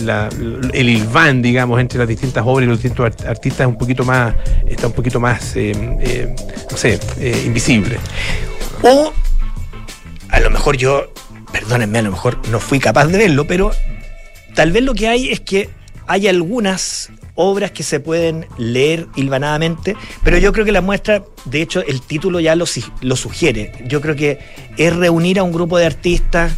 [0.73, 4.35] el ilván, digamos, entre las distintas obras y los distintos artistas es un poquito más,
[4.67, 6.35] está un poquito más, eh,
[6.69, 6.99] no sé,
[7.43, 7.97] invisible.
[8.83, 9.11] O
[10.29, 11.11] a lo mejor yo,
[11.51, 13.71] perdónenme, a lo mejor no fui capaz de verlo, pero
[14.53, 15.67] tal vez lo que hay es que
[16.07, 21.61] hay algunas obras que se pueden leer hilvanadamente, pero yo creo que la muestra, de
[21.61, 22.65] hecho, el título ya lo,
[23.01, 23.71] lo sugiere.
[23.87, 24.39] Yo creo que
[24.77, 26.53] es reunir a un grupo de artistas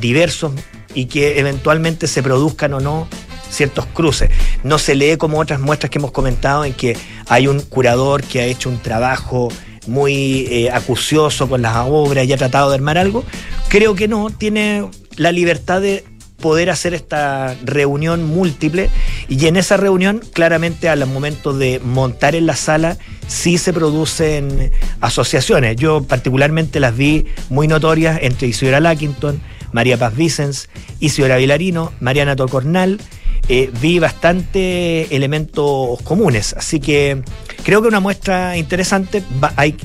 [0.00, 0.52] diversos
[0.94, 3.08] y que eventualmente se produzcan o no
[3.50, 4.30] ciertos cruces.
[4.64, 6.96] No se lee como otras muestras que hemos comentado en que
[7.28, 9.48] hay un curador que ha hecho un trabajo
[9.86, 13.24] muy eh, acucioso con las obras y ha tratado de armar algo.
[13.68, 16.04] Creo que no, tiene la libertad de
[16.42, 18.90] poder hacer esta reunión múltiple
[19.28, 24.70] y en esa reunión claramente al momento de montar en la sala sí se producen
[25.00, 25.76] asociaciones.
[25.76, 29.40] Yo particularmente las vi muy notorias entre Isidora Lackington,
[29.72, 30.68] María Paz Vicens,
[31.00, 33.00] Isidora Vilarino, Mariana Tocornal.
[33.48, 37.22] Eh, vi bastante elementos comunes, así que
[37.64, 39.22] creo que una muestra interesante.
[39.56, 39.76] hay,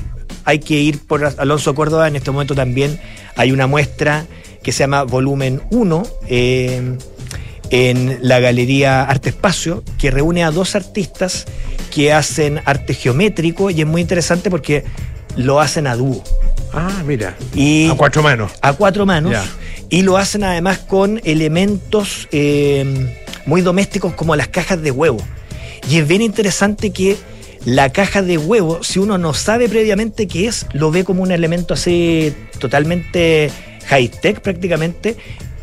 [0.44, 3.00] hay que ir por Alonso Córdoba, en este momento también
[3.36, 4.26] hay una muestra
[4.62, 6.96] que se llama Volumen 1 eh,
[7.70, 11.46] en la Galería Arte Espacio, que reúne a dos artistas
[11.94, 14.84] que hacen arte geométrico y es muy interesante porque
[15.36, 16.22] lo hacen a dúo.
[16.72, 17.36] Ah, mira.
[17.54, 18.52] Y a cuatro manos.
[18.60, 19.34] A cuatro manos.
[19.90, 23.14] Y lo hacen además con elementos eh,
[23.46, 25.18] muy domésticos como las cajas de huevo.
[25.90, 27.16] Y es bien interesante que
[27.64, 31.32] la caja de huevo, si uno no sabe previamente qué es, lo ve como un
[31.32, 33.50] elemento así totalmente
[33.88, 35.16] high-tech prácticamente,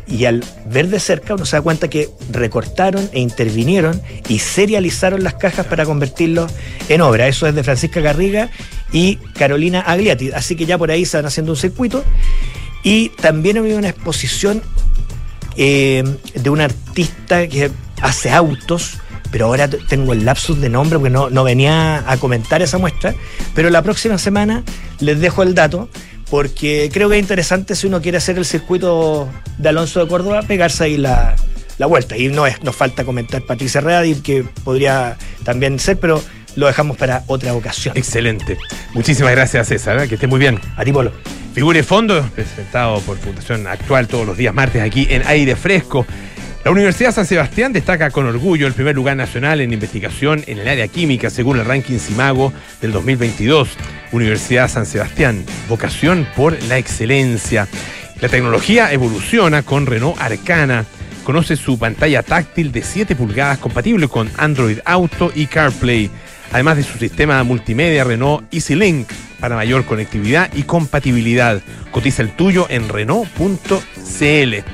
[0.08, 5.24] y al ver de cerca uno se da cuenta que recortaron e intervinieron y serializaron
[5.24, 6.52] las cajas para convertirlos
[6.88, 7.26] en obra.
[7.26, 8.50] Eso es de Francisca Garriga
[8.92, 10.30] y Carolina Agliati.
[10.30, 12.04] Así que ya por ahí se van haciendo un circuito.
[12.84, 14.62] Y también había una exposición
[15.56, 18.98] eh, de un artista que hace autos,
[19.32, 23.12] pero ahora tengo el lapsus de nombre porque no, no venía a comentar esa muestra.
[23.56, 24.62] Pero la próxima semana
[25.00, 25.88] les dejo el dato
[26.30, 30.42] porque creo que es interesante si uno quiere hacer el circuito de Alonso de Córdoba,
[30.42, 31.36] pegarse ahí la,
[31.88, 32.16] vuelta.
[32.16, 36.22] Y no es, nos falta comentar Patricia Ready, que podría también ser, pero
[36.56, 37.96] lo dejamos para otra ocasión.
[37.96, 38.56] Excelente.
[38.94, 40.00] Muchísimas gracias, César.
[40.00, 40.08] ¿eh?
[40.08, 40.58] Que esté muy bien.
[40.76, 41.12] A ti, Polo.
[41.54, 46.04] Figure Fondo, presentado por Fundación Actual todos los días martes aquí en Aire Fresco.
[46.66, 50.66] La Universidad San Sebastián destaca con orgullo el primer lugar nacional en investigación en el
[50.66, 53.68] área química según el ranking Simago del 2022.
[54.10, 57.68] Universidad San Sebastián, vocación por la excelencia.
[58.20, 60.84] La tecnología evoluciona con Renault Arcana.
[61.22, 66.10] Conoce su pantalla táctil de 7 pulgadas compatible con Android Auto y CarPlay,
[66.50, 71.62] además de su sistema multimedia Renault EasyLink para mayor conectividad y compatibilidad.
[71.92, 74.64] Cotiza el tuyo en Renault.cl.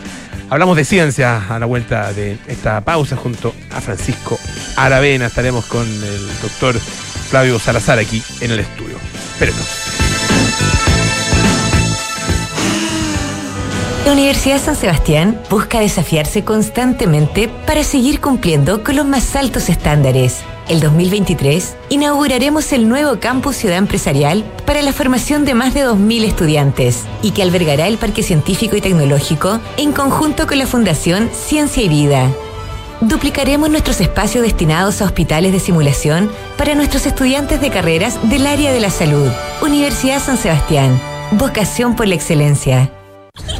[0.53, 4.39] Hablamos de ciencia a la vuelta de esta pausa junto a Francisco
[4.77, 5.25] Aravena.
[5.25, 8.99] Estaremos con el doctor Flavio Salazar aquí en el estudio.
[9.33, 9.67] Espérenos.
[14.05, 20.45] La Universidad San Sebastián busca desafiarse constantemente para seguir cumpliendo con los más altos estándares
[20.69, 26.25] el 2023, inauguraremos el nuevo campus Ciudad Empresarial para la formación de más de 2.000
[26.25, 31.83] estudiantes y que albergará el Parque Científico y Tecnológico en conjunto con la Fundación Ciencia
[31.83, 32.31] y Vida.
[33.01, 38.73] Duplicaremos nuestros espacios destinados a hospitales de simulación para nuestros estudiantes de carreras del área
[38.73, 39.29] de la salud.
[39.61, 41.01] Universidad San Sebastián.
[41.33, 42.93] Vocación por la excelencia.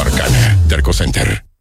[0.01, 0.57] Arcana.
[0.67, 1.50] Derco Center.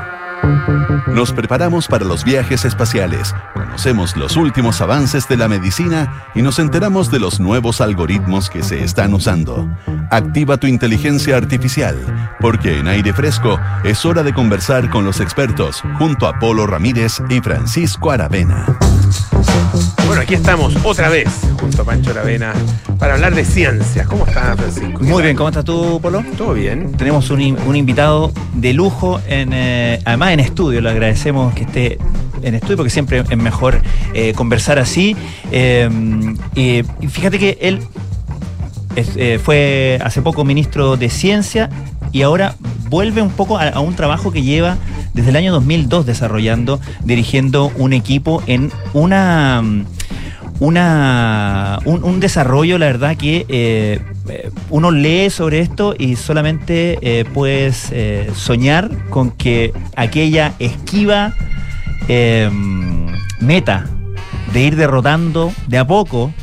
[1.08, 6.60] Nos preparamos para los viajes espaciales, conocemos los últimos avances de la medicina y nos
[6.60, 9.68] enteramos de los nuevos algoritmos que se están usando.
[10.12, 11.96] Activa tu inteligencia artificial,
[12.40, 17.22] porque en aire fresco es hora de conversar con los expertos junto a Polo Ramírez
[17.30, 18.66] y Francisco Aravena.
[20.06, 21.28] Bueno, aquí estamos otra vez
[21.60, 22.54] junto a Pancho Aravena
[22.98, 24.08] para hablar de ciencias.
[24.08, 25.04] ¿Cómo estás, Francisco?
[25.04, 26.24] Muy bien, ¿cómo estás tú, Polo?
[26.38, 26.94] ¿Todo bien?
[26.94, 30.80] Tenemos un, in- un invitado de lujo, en, eh, además en estudio.
[30.82, 31.98] Le agradecemos que esté
[32.42, 33.82] en estudio porque siempre es mejor
[34.14, 35.16] eh, conversar así.
[35.52, 37.80] Eh, fíjate que él
[38.96, 41.70] eh, fue hace poco ministro de Ciencia
[42.12, 42.56] y ahora
[42.90, 44.78] vuelve un poco a, a un trabajo que lleva
[45.14, 49.86] desde el año 2002 desarrollando, dirigiendo un equipo en una mm,
[50.60, 54.00] una, un, un desarrollo, la verdad, que eh,
[54.30, 57.92] eh, uno lee sobre esto y solamente eh, puedes
[58.36, 61.34] soñar con que aquella esquiva
[62.08, 62.50] eh,
[63.42, 63.86] meta
[64.54, 66.34] de ir derrotando de a poco,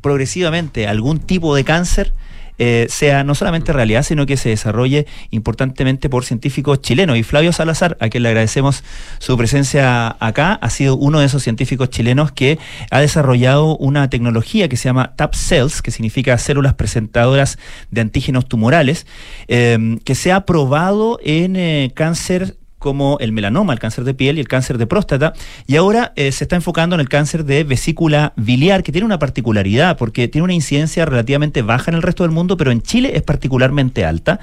[0.00, 2.14] progresivamente, algún tipo de cáncer,
[2.62, 7.16] eh, sea no solamente realidad, sino que se desarrolle importantemente por científicos chilenos.
[7.16, 8.84] Y Flavio Salazar, a quien le agradecemos
[9.18, 12.58] su presencia acá, ha sido uno de esos científicos chilenos que
[12.90, 17.58] ha desarrollado una tecnología que se llama TAP Cells, que significa células presentadoras
[17.90, 19.06] de antígenos tumorales,
[19.48, 24.38] eh, que se ha probado en eh, cáncer como el melanoma, el cáncer de piel
[24.38, 25.34] y el cáncer de próstata,
[25.68, 29.20] y ahora eh, se está enfocando en el cáncer de vesícula biliar, que tiene una
[29.20, 33.12] particularidad, porque tiene una incidencia relativamente baja en el resto del mundo, pero en Chile
[33.14, 34.40] es particularmente alta,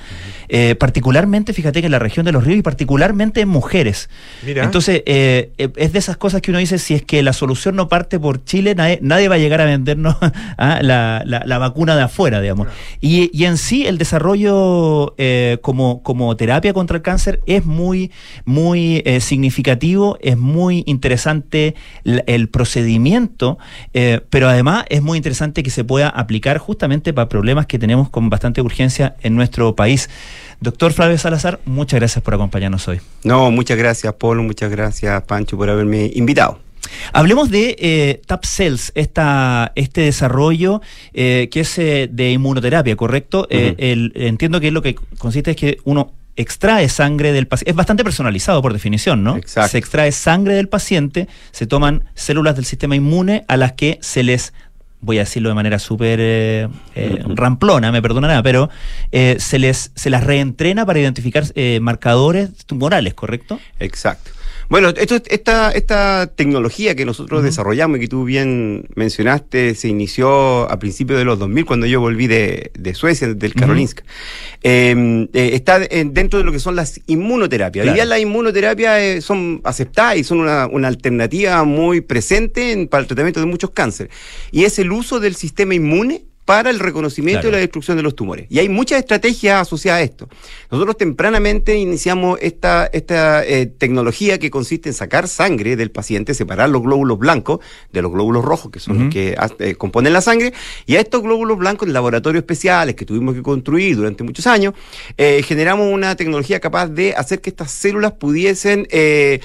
[0.48, 4.10] eh, particularmente, fíjate que en la región de los ríos y particularmente en mujeres.
[4.46, 4.64] Mira.
[4.64, 7.90] Entonces, eh, es de esas cosas que uno dice, si es que la solución no
[7.90, 10.16] parte por Chile, nadie, nadie va a llegar a vendernos
[10.58, 12.68] ah, la, la- la vacuna de afuera, digamos.
[13.02, 15.16] Y, y en sí, el desarrollo
[15.62, 18.12] como, como terapia contra el cáncer es muy,
[18.46, 23.58] muy eh, significativo, es muy interesante el procedimiento,
[23.94, 28.10] eh, pero además es muy interesante que se pueda aplicar justamente para problemas que tenemos
[28.10, 30.10] con bastante urgencia en nuestro país.
[30.60, 33.00] Doctor Flavio Salazar, muchas gracias por acompañarnos hoy.
[33.24, 36.60] No, muchas gracias, Polo, muchas gracias, Pancho, por haberme invitado.
[37.12, 40.82] Hablemos de eh, TAP Cells, esta, este desarrollo
[41.14, 43.46] eh, que es eh, de inmunoterapia, ¿correcto?
[43.50, 48.04] El- entiendo que lo que consiste es que uno extrae sangre del paciente, es bastante
[48.04, 49.36] personalizado por definición, ¿no?
[49.36, 49.72] Exacto.
[49.72, 54.24] Se extrae sangre del paciente, se toman células del sistema inmune a las que se
[54.24, 54.54] les
[55.02, 58.70] voy a decirlo de manera súper eh, eh, ramplona, me perdonará, pero
[59.12, 63.60] eh, se les se las reentrena para identificar eh, marcadores tumorales, ¿correcto?
[63.80, 64.32] Exacto.
[64.70, 70.70] Bueno, esto, esta, esta tecnología que nosotros desarrollamos y que tú bien mencionaste se inició
[70.70, 73.54] a principios de los 2000 cuando yo volví de, de Suecia, del.
[73.54, 74.04] Karolinska.
[74.64, 77.84] Eh, eh, está en- dentro de lo que son las inmunoterapias.
[77.84, 77.96] Hoy Claro.
[77.96, 83.02] día las inmunoterapias eh, son aceptadas y son una, una alternativa muy presente en- para
[83.02, 84.12] el tratamiento de muchos cánceres.
[84.52, 87.50] Y es el uso del sistema inmune para el reconocimiento Claro.
[87.50, 88.48] y la destrucción de los tumores.
[88.50, 90.30] Y hay muchas estrategias asociadas a esto.
[90.72, 96.70] Nosotros tempranamente iniciamos esta, esta eh, tecnología que consiste en sacar sangre del paciente, separar
[96.70, 97.60] los glóbulos blancos
[97.92, 100.54] de los glóbulos rojos, que son los que eh, componen la sangre,
[100.86, 104.74] y a estos glóbulos blancos en laboratorios especiales que tuvimos que construir durante muchos años,
[105.18, 109.42] eh, generamos una tecnología capaz de hacer que estas células pudiesen este,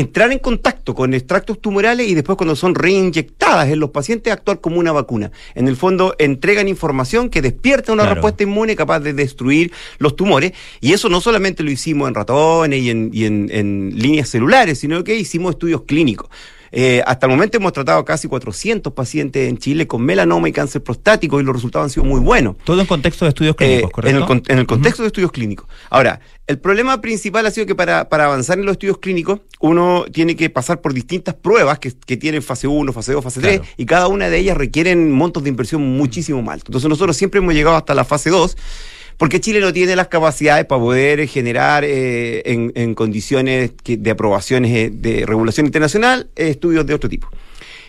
[0.00, 4.60] entrar en contacto con extractos tumorales y después cuando son reinyectadas en los pacientes actuar
[4.60, 5.30] como una vacuna.
[5.54, 8.14] En el fondo entregan información que despierta una Claro.
[8.16, 12.80] respuesta inmune capaz de destruir los tumores y eso no solamente lo hicimos en ratones
[12.82, 16.28] y en, y en- en líneas celulares, sino que hicimos estudios clínicos.
[16.74, 20.82] Eh, hasta el momento hemos tratado casi 400 pacientes en Chile con melanoma y cáncer
[20.82, 22.56] prostático y los resultados han sido muy buenos.
[22.64, 24.16] Todo en contexto de estudios clínicos, Eh, ¿correcto?
[24.16, 25.66] En el, con- en el contexto de estudios clínicos.
[25.90, 30.06] Ahora, el problema principal ha sido que para, para avanzar en los estudios clínicos, uno
[30.10, 33.58] tiene que pasar por distintas pruebas que, que tienen fase 1, fase 2, fase 3,
[33.60, 33.72] Claro.
[33.76, 36.70] y cada una de ellas requieren montos de inversión muchísimo más altos.
[36.70, 38.56] Entonces nosotros siempre hemos llegado hasta la fase 2,
[39.16, 44.10] porque Chile no tiene las capacidades para poder generar eh, en, en condiciones que- de
[44.10, 47.28] aprobaciones eh, de regulación internacional eh, estudios de otro tipo.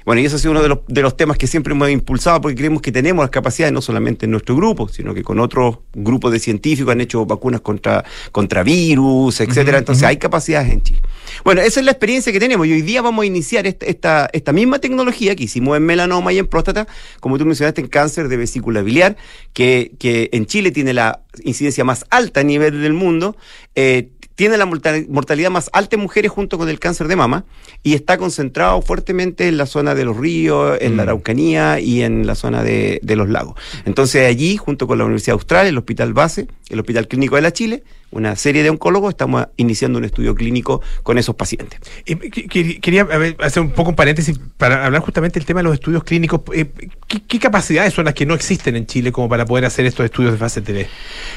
[0.06, 2.42] Bueno, y ese ha sido uno de los, de los temas que siempre hemos impulsado
[2.42, 5.80] porque creemos que tenemos las capacidades no solamente en nuestro grupo, sino que con otros
[5.94, 9.78] grupos de científicos han hecho vacunas contra, contra virus, etcétera.
[9.78, 11.02] Entonces hay capacidades en Chile.
[11.44, 14.30] Bueno, esa es la experiencia que tenemos y hoy día vamos a iniciar esta, esta,
[14.34, 16.88] esta misma tecnología que hicimos en melanoma y en próstata,
[17.20, 19.18] como tú mencionaste, en cáncer de vesícula biliar,
[19.54, 23.36] que, que en Chile tiene la incidencia más alta a nivel del mundo.
[23.76, 27.46] eh, tiene la mortal- mortalidad más alta en mujeres junto con el cáncer de mama
[27.84, 32.26] y está concentrado fuertemente en la zona de los ríos, en la Araucanía y en
[32.26, 33.56] la zona de, de los lagos.
[33.86, 37.54] Entonces allí, junto con la Universidad Austral, el Hospital Base, el Hospital Clínico de la
[37.54, 37.84] Chile,
[38.14, 41.80] una serie de oncólogos, estamos iniciando un estudio clínico con esos pacientes.
[42.06, 45.60] Eh, que- que- Quería ver, hacer un poco un paréntesis para hablar justamente del tema
[45.60, 46.42] de los estudios clínicos.
[46.54, 46.66] Eh,
[47.08, 50.06] ¿Qué, qué capacidades son las que no existen en Chile como para poder hacer estos
[50.06, 50.88] estudios de fase 3?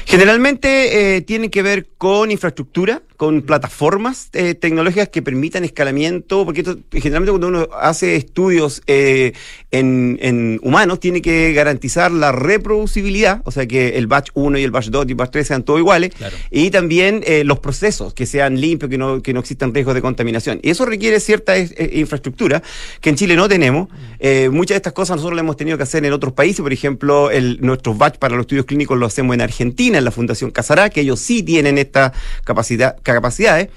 [0.05, 6.61] Generalmente eh, tienen que ver con infraestructura, con plataformas eh, tecnológicas que permitan escalamiento, porque
[6.61, 9.33] esto, generalmente cuando uno hace estudios eh,
[9.71, 14.63] en, en humanos tiene que garantizar la reproducibilidad, o sea que el batch 1 y
[14.63, 16.11] el batch 2 y el batch 3 sean todos iguales,
[16.51, 20.01] y también eh, los procesos que sean limpios, que no, que no existan riesgos de
[20.01, 20.59] contaminación.
[20.61, 22.61] Y eso requiere cierta infraestructura
[23.01, 23.89] que en Chile no tenemos.
[24.19, 26.73] Eh, muchas de estas cosas nosotros las hemos tenido que hacer en otros países, por
[26.73, 30.51] ejemplo, el, nuestros batch para los estudios clínicos lo hacemos en Argentina, en la Fundación
[30.51, 32.13] Casará, que ellos sí tienen esta
[32.43, 33.69] capacidad, capacidades.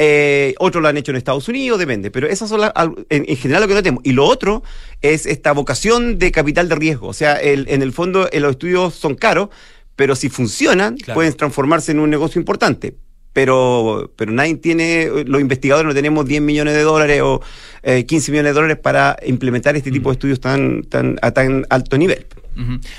[0.00, 2.72] Eh, otros lo han hecho en Estados Unidos, depende, pero esas son las,
[3.08, 4.04] en, en general lo que no tenemos.
[4.06, 4.62] Y lo otro
[5.02, 7.08] es esta vocación de capital de riesgo.
[7.08, 9.48] O sea, el- en el fondo eh, los estudios son caros,
[9.96, 11.16] pero si funcionan, Claro.
[11.16, 12.94] pueden transformarse en un negocio importante.
[13.32, 17.40] Pero, pero nadie tiene, los investigadores no tenemos 10 millones de dólares o
[17.82, 21.64] eh, 15 millones de dólares para implementar este tipo de estudios tan, tan, a tan
[21.70, 22.26] alto nivel.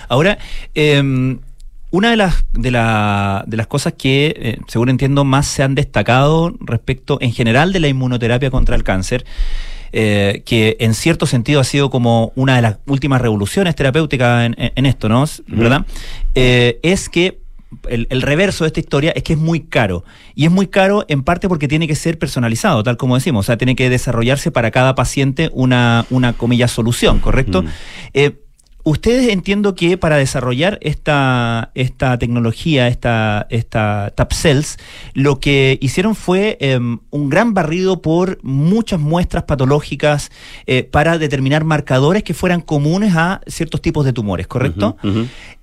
[0.07, 0.37] Ahora,
[0.75, 1.37] eh,
[1.91, 5.75] una de las, de, la- de las cosas que, eh, según entiendo, más se han
[5.75, 9.25] destacado respecto en general de la inmunoterapia contra el cáncer,
[9.91, 14.85] eh, que en cierto sentido ha sido como una de las últimas revoluciones terapéuticas en,
[14.85, 15.25] esto, ¿no?
[15.47, 15.85] ¿Verdad?
[16.35, 17.39] Eh, es que
[17.87, 20.03] el, el reverso de esta historia es que es muy caro.
[20.35, 23.45] Y es muy caro en parte porque tiene que ser personalizado, tal como decimos.
[23.45, 27.63] O sea, tiene que desarrollarse para cada paciente una, una comilla, solución, ¿correcto?
[28.13, 28.39] Eh,
[28.83, 34.77] Ustedes entiendo que para desarrollar esta, esta tecnología, esta, esta TAPCELS,
[35.13, 40.31] lo que hicieron fue em, un gran barrido por muchas muestras patológicas
[40.65, 44.95] eh, para determinar marcadores que fueran comunes a ciertos tipos de tumores, ¿correcto?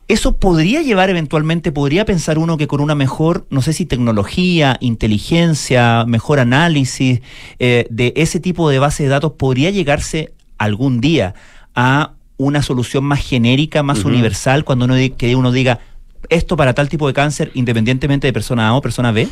[0.08, 4.76] Eso podría llevar eventualmente, podría pensar uno que con una mejor, no sé si tecnología,
[4.80, 7.22] inteligencia, mejor análisis
[7.58, 11.34] eh, de ese tipo de base de datos, podría llegarse algún día
[11.74, 15.80] a una solución más genérica, más universal, cuando uno, que uno diga
[16.28, 19.28] esto para tal tipo de cáncer, independientemente de persona A o persona B.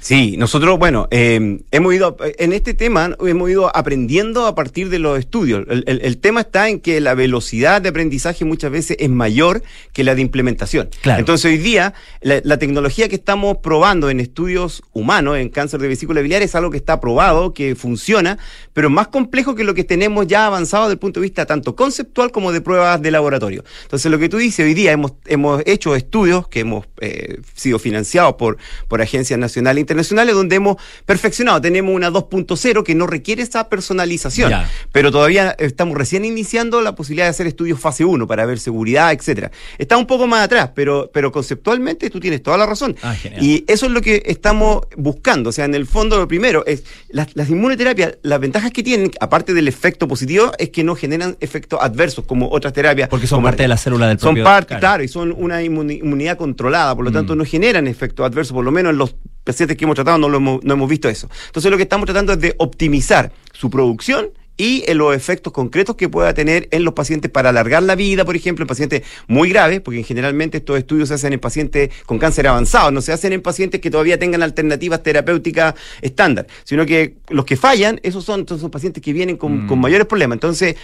[0.00, 5.00] Sí, nosotros, bueno, eh, hemos ido, en este tema hemos ido aprendiendo a partir de
[5.00, 5.66] los estudios.
[5.68, 9.62] El, el- el tema está en que la velocidad de aprendizaje muchas veces es mayor
[9.92, 10.88] que la de implementación.
[11.02, 11.18] Claro.
[11.18, 15.88] Entonces hoy día la, la tecnología que estamos probando en estudios humanos, en cáncer de
[15.88, 18.38] vesícula biliar, es algo que está probado, que funciona,
[18.72, 21.74] pero más complejo que lo que tenemos ya avanzado desde el punto de vista tanto
[21.74, 23.64] conceptual como de pruebas de laboratorio.
[23.82, 27.80] Entonces lo que tú dices, hoy día hemos, hemos hecho estudios que hemos eh, sido
[27.80, 30.76] financiados por, por agencias nacionales internacionales donde hemos
[31.06, 31.60] perfeccionado.
[31.62, 34.68] Tenemos una 2.0 que no requiere esa personalización, Ya.
[34.92, 39.12] pero todavía estamos recién iniciando la posibilidad de hacer estudios fase 1 para ver seguridad,
[39.12, 39.50] etcétera.
[39.78, 42.96] Está un poco más atrás, pero, pero conceptualmente tú tienes toda la razón.
[43.02, 43.14] Ah.
[43.40, 45.48] Y eso es lo que estamos buscando.
[45.48, 49.10] O sea, en el fondo, lo primero es las, las inmunoterapias, las ventajas que tienen,
[49.20, 53.08] aparte del efecto positivo, es que no generan efectos adversos como otras terapias.
[53.08, 54.80] Porque son como- parte de la célula del Son propio parte, cáncer.
[54.80, 57.38] claro, y son una inmuni- inmunidad controlada, por lo tanto Mm.
[57.38, 59.14] no generan efectos adversos, por lo menos en los
[59.48, 61.28] pacientes que hemos tratado no, lo hemos, no hemos visto eso.
[61.46, 64.30] Entonces lo que estamos tratando es de optimizar su producción
[64.60, 68.24] y en los efectos concretos que pueda tener en los pacientes para alargar la vida,
[68.24, 72.18] por ejemplo, en pacientes muy graves, porque generalmente estos estudios se hacen en pacientes con
[72.18, 77.14] cáncer avanzado, no se hacen en pacientes que todavía tengan alternativas terapéuticas estándar, sino que
[77.28, 79.66] los que fallan, esos son, son pacientes que vienen con, Mm.
[79.68, 80.36] con mayores problemas.
[80.36, 80.74] Entonces,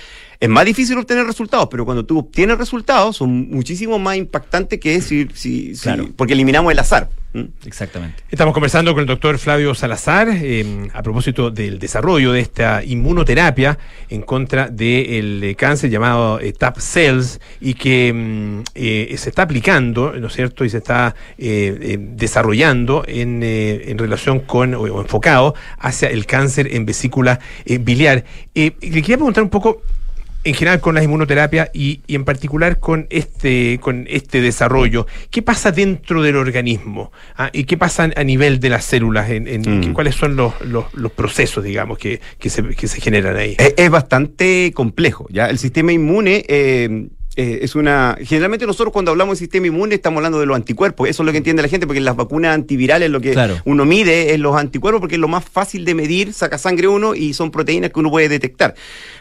[0.41, 5.01] es más difícil obtener resultados, pero cuando tú obtienes resultados, son muchísimo más impactantes que
[5.01, 6.09] si, si, si- Claro.
[6.16, 7.09] porque eliminamos el azar.
[7.66, 8.22] Exactamente.
[8.30, 13.76] Estamos conversando con el doctor Flavio Salazar eh, a propósito del desarrollo de esta inmunoterapia
[14.09, 19.43] en contra del eh, cáncer llamado eh, TAP Cells y que mm, eh, se está
[19.43, 20.64] aplicando, ¿no es cierto?
[20.64, 26.11] Y se está eh, eh, desarrollando en, eh, en relación con, o, o enfocado hacia
[26.11, 28.24] el cáncer en vesícula eh, biliar.
[28.55, 29.82] Eh, le quería preguntar un poco
[30.45, 35.07] en general con las inmunoterapias y, y en particular con este, con este desarrollo.
[35.31, 37.13] ¿Qué pasa dentro del organismo?
[37.37, 39.31] Ah, ¿Y qué pasa a nivel de las células?
[39.31, 39.93] En, en- Mm.
[39.95, 43.57] ¿Cuáles son los, los- los procesos, digamos, que, que se, que se generan ahí?
[43.59, 45.27] Es, es bastante complejo.
[45.31, 45.49] ¿ya?
[45.49, 48.16] El sistema inmune eh, eh, es una.
[48.22, 51.09] Generalmente nosotros cuando hablamos de sistema inmune estamos hablando de los anticuerpos.
[51.09, 53.57] Eso es lo que entiende la gente, porque las vacunas antivirales lo que Claro.
[53.64, 57.14] uno mide es los anticuerpos, porque es lo más fácil de medir, saca sangre uno
[57.14, 58.74] y son proteínas que uno puede detectar.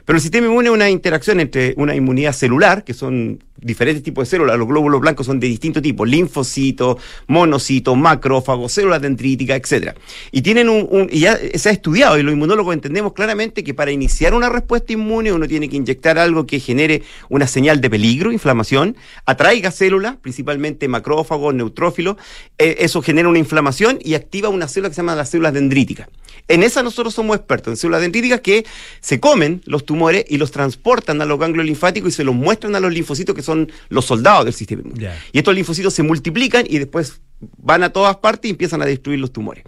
[0.05, 4.25] Pero el sistema inmune es una interacción entre una inmunidad celular, que son diferentes tipos
[4.27, 4.57] de células.
[4.57, 6.97] Los glóbulos blancos son de distintos tipos: linfocitos,
[7.27, 9.95] monocitos, macrófagos, células dendríticas, etcétera.
[10.31, 13.73] Y tienen un, un- y ya se ha estudiado, y los inmunólogos entendemos claramente que
[13.73, 17.89] para iniciar una respuesta inmune uno tiene que inyectar algo que genere una señal de
[17.89, 18.95] peligro, inflamación,
[19.25, 22.17] atraiga células, principalmente macrófagos, neutrófilos,
[22.57, 26.09] eh, eso genera una inflamación y activa una célula que se llama las células dendríticas.
[26.47, 28.65] En esa nosotros somos expertos, en células dendríticas que
[28.99, 32.75] se comen los tumores y los transportan a los ganglios linfáticos y se los muestran
[32.75, 35.09] a los linfocitos que son los soldados del sistema inmune.
[35.31, 37.21] Y estos linfocitos se multiplican y después
[37.57, 39.63] van a todas partes y empiezan a destruir los tumores.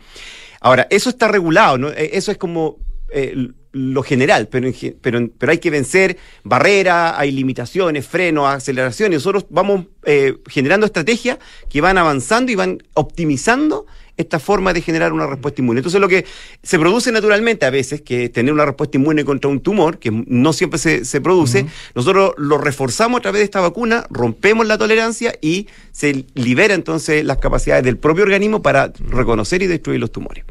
[0.61, 1.89] Ahora, eso está regulado, ¿no?
[1.89, 2.77] Eh, Eso es como
[3.11, 4.71] eh, lo general, pero,
[5.01, 6.15] pero, pero hay que vencer
[6.45, 9.17] barreras, hay limitaciones, frenos, aceleraciones.
[9.17, 15.11] Nosotros vamos eh, generando estrategias que van avanzando y van optimizando esta forma de generar
[15.11, 15.80] una respuesta inmune.
[15.80, 16.26] Entonces lo que
[16.63, 20.53] se produce naturalmente a veces, que tener una respuesta inmune contra un tumor, que no
[20.53, 25.36] siempre se, se produce, nosotros lo reforzamos a través de esta vacuna, rompemos la tolerancia
[25.41, 30.45] y se libera entonces las capacidades del propio organismo para reconocer y destruir los tumores.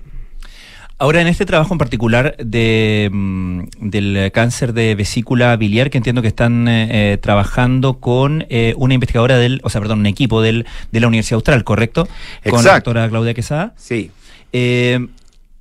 [0.97, 6.22] Ahora, en este trabajo en particular de, mm, del cáncer de vesícula biliar, que entiendo
[6.22, 10.40] que están eh, eh, trabajando con eh, una investigadora del, o sea, perdón, un equipo
[10.40, 12.07] del, de la Universidad Austral, ¿correcto?
[12.49, 13.74] Con la doctora Claudia Quesada.
[13.76, 14.11] Sí.
[14.53, 15.09] Eh,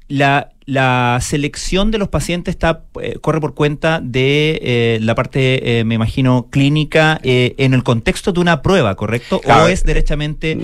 [0.08, 5.80] la, la selección de los pacientes está eh, corre por cuenta de eh, la parte,
[5.80, 9.40] eh, me imagino, clínica eh, en el contexto de una prueba, ¿correcto?
[9.42, 10.56] Claro, ¿O es derechamente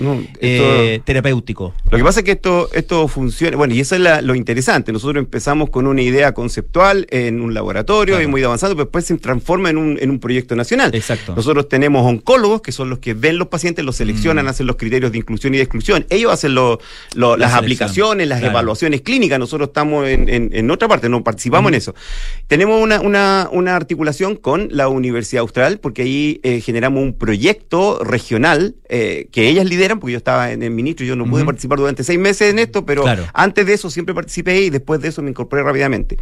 [1.04, 1.74] terapéutico?
[1.90, 4.92] Lo que pasa es que esto, esto funciona, bueno, y eso es la- lo interesante.
[4.92, 9.16] Nosotros empezamos con una idea conceptual en un laboratorio y muy avanzado, pero después se
[9.18, 10.94] transforma en un, en un proyecto nacional.
[10.94, 11.34] Exacto.
[11.34, 15.12] Nosotros tenemos oncólogos, que son los que ven los pacientes, los seleccionan, hacen los criterios
[15.12, 16.06] de inclusión y de exclusión.
[16.10, 16.78] Ellos hacen lo-
[17.14, 18.52] lo- La las selección, aplicaciones, las claro.
[18.52, 19.38] evaluaciones clínicas.
[19.38, 21.94] Nosotros estamos en, en- en otra parte, no participamos en eso.
[22.46, 28.02] Tenemos una, una- una articulación con la Universidad Austral, porque ahí eh, generamos un proyecto
[28.04, 31.44] regional eh, que ellas lideran, porque yo estaba en el ministro y yo no pude
[31.44, 33.26] participar durante seis meses en esto, pero Claro.
[33.34, 36.16] antes de eso siempre participé y después de eso me incorporé rápidamente.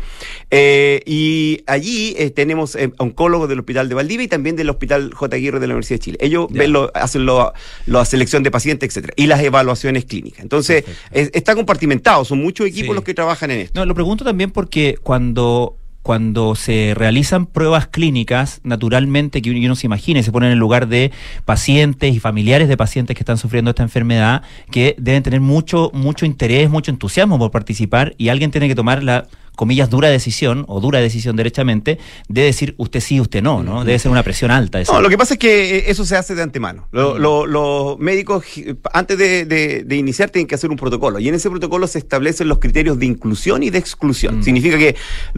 [0.50, 5.36] Eh, y allí tenemos oncólogos del Hospital de Valdivia y también del Hospital J.
[5.36, 6.18] Aguirre de la Universidad de Chile.
[6.20, 6.60] Ellos Ya.
[6.60, 7.52] ven lo- hacen lo-
[7.86, 10.40] la selección de pacientes, etcétera, y las evaluaciones clínicas.
[10.42, 12.94] Entonces, es- está compartimentado, son muchos equipos Sí.
[12.94, 18.60] los que trabajan en No, lo pregunto también porque cuando, cuando se realizan pruebas clínicas,
[18.64, 21.12] naturalmente que uno se imagine, se pone en el lugar de
[21.44, 26.26] pacientes y familiares de pacientes que están sufriendo esta enfermedad, que deben tener mucho, mucho
[26.26, 29.26] interés, mucho entusiasmo por participar, y alguien tiene que tomar la
[29.58, 31.98] comillas, dura decisión, o dura decisión derechamente,
[32.28, 33.84] de decir usted sí, usted no, ¿no?
[33.84, 34.80] Debe ser una presión alta.
[34.84, 36.86] No, lo que pasa es que eh, eso se hace de antemano.
[36.92, 41.18] Lo- lo- los médicos, eh, antes de, de- de iniciar, tienen que hacer un protocolo.
[41.18, 44.44] Y en ese protocolo se establecen los criterios de inclusión y de exclusión.
[44.44, 44.94] Significa que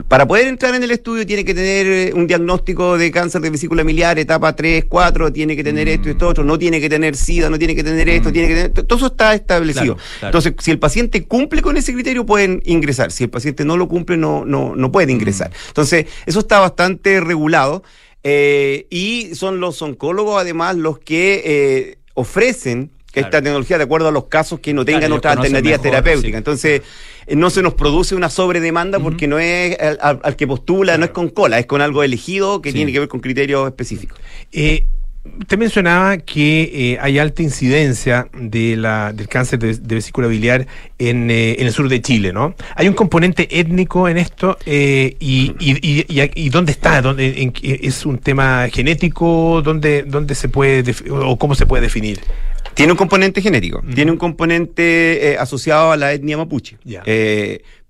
[0.07, 3.49] para poder entrar en el estudio tiene que tener eh, un diagnóstico de cáncer de
[3.49, 6.91] vesícula miliar, etapa 3, 4, tiene que tener esto y esto otro, no tiene que
[6.91, 8.71] tener SIDA, no tiene que tener esto, tiene que tener...
[8.73, 9.95] Todo eso está establecido.
[9.97, 10.39] Claro, claro.
[10.39, 13.11] Entonces, si el paciente cumple con ese criterio, pueden ingresar.
[13.12, 15.50] Si el paciente no lo cumple, no, no, no puede ingresar.
[15.68, 17.82] Entonces, eso está bastante regulado.
[18.22, 24.12] eh, y son los oncólogos, además, los que eh, ofrecen esta tecnología de acuerdo a
[24.12, 26.30] los casos que no tengan ellos otras alternativas mejor, terapéuticas.
[26.32, 26.36] sí.
[26.36, 26.82] Entonces,
[27.26, 31.11] eh, no se nos produce una sobredemanda porque no es al, que postula, no es
[31.11, 32.76] con cola, es con algo elegido que Sí.
[32.76, 34.18] tiene que ver con criterios específicos.
[34.52, 34.86] Eh,
[35.23, 36.62] Usted mencionaba que
[36.93, 40.66] eh, hay alta incidencia de la, del cáncer de, de vesícula biliar
[40.99, 42.55] en, eh, en el sur de Chile, ¿no?
[42.75, 44.57] ¿Hay un componente étnico en esto?
[44.64, 47.03] Eh, y, y, y- dónde está?
[47.03, 49.61] ¿Dónde, en ¿Es un tema genético?
[49.62, 52.21] ¿Dónde, dónde se puede o cómo se puede definir?
[52.73, 56.79] Tiene un componente genético, tiene un componente asociado a la etnia mapuche.
[56.85, 57.03] Ya.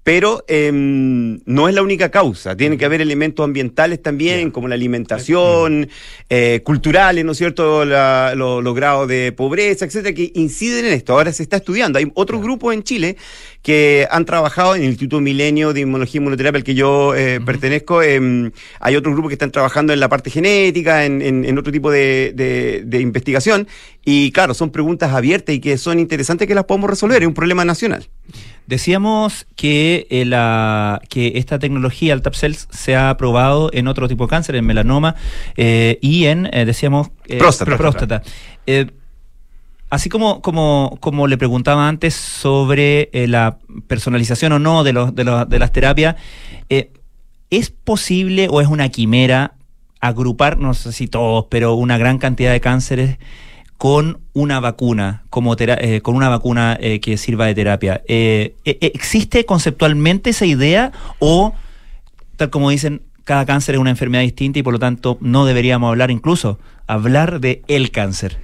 [0.01, 2.57] Eh, pero em, no es la única causa.
[2.57, 5.89] Tiene que haber elementos ambientales también, como la alimentación,
[6.29, 7.85] eh, culturales, ¿no es cierto?
[7.85, 11.13] La- lo- los grados de pobreza, etcétera, que inciden en esto.
[11.13, 11.99] Ahora se está estudiando.
[11.99, 13.17] Hay otros grupos en Chile
[13.63, 17.41] que han trabajado en el Instituto Milenio de Inmunología y Inmunoterapia, al que yo eh,
[17.45, 18.03] pertenezco.
[18.03, 21.71] em, hay otros grupos que están trabajando en la parte genética, en, en- en otro
[21.73, 23.69] tipo de, de- de investigación.
[24.05, 27.23] Y claro, son preguntas abiertas y que son interesantes que las podemos resolver.
[27.23, 28.09] Es un problema nacional.
[28.67, 34.25] Decíamos que, eh, la, que esta tecnología, el TAPCELS, se ha probado en otro tipo
[34.25, 35.17] de cáncer, en melanoma
[35.57, 37.77] eh, y en, eh, decíamos, eh, Próstata.
[37.77, 38.23] próstata.
[38.67, 38.87] Eh,
[39.91, 45.15] así como, como, como le preguntaba antes sobre eh, la personalización o no de, los,
[45.15, 46.17] de, los- de las terapias,
[46.69, 46.93] eh,
[47.51, 49.55] ¿es posible o es una quimera
[50.01, 53.19] agrupar, no sé si todos, pero una gran cantidad de cánceres
[53.81, 58.03] con una vacuna, como eh, con una vacuna eh, que sirva de terapia.
[58.09, 61.55] Eh, eh, ¿Existe conceptualmente esa idea o,
[62.37, 65.89] tal como dicen, cada cáncer es una enfermedad distinta y por lo tanto no deberíamos
[65.89, 68.37] hablar incluso, hablar de el cáncer?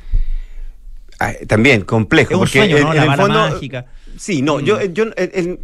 [1.20, 2.30] Ah, también complejo.
[2.30, 2.94] Es un porque sueño, en- ¿no?
[2.94, 3.84] en La el fondo- mágica.
[4.16, 5.60] Sí, no, yo, yo el-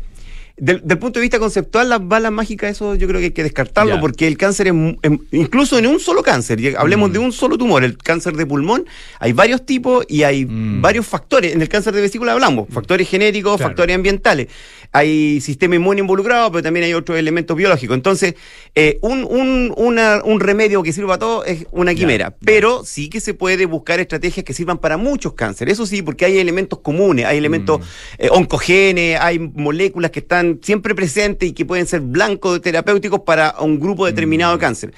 [0.57, 3.43] del, del punto de vista conceptual, las balas mágicas, eso yo creo que hay que
[3.43, 4.01] descartarlo Ya.
[4.01, 7.13] porque el cáncer es, em- incluso en un solo cáncer, hablemos Mm.
[7.13, 8.85] de un solo tumor, el cáncer de pulmón,
[9.19, 10.81] hay varios tipos y hay Mm.
[10.83, 11.55] varios factores.
[11.55, 13.71] En el cáncer de vesícula hablamos, factores genéticos, Claro.
[13.71, 14.49] factores ambientales.
[14.95, 17.95] Hay sistema inmune involucrado, pero también hay otros elementos biológicos.
[17.97, 18.35] Entonces,
[18.75, 23.09] eh, un, un, una- un remedio que sirva a todo es una quimera, pero sí
[23.09, 25.73] que se puede buscar estrategias que sirvan para muchos cánceres.
[25.75, 27.81] Eso sí, porque hay elementos comunes, hay elementos
[28.19, 33.55] eh, oncogenes, hay moléculas que están siempre presentes y que pueden ser blancos terapéuticos para
[33.61, 34.93] un grupo determinado de cáncer.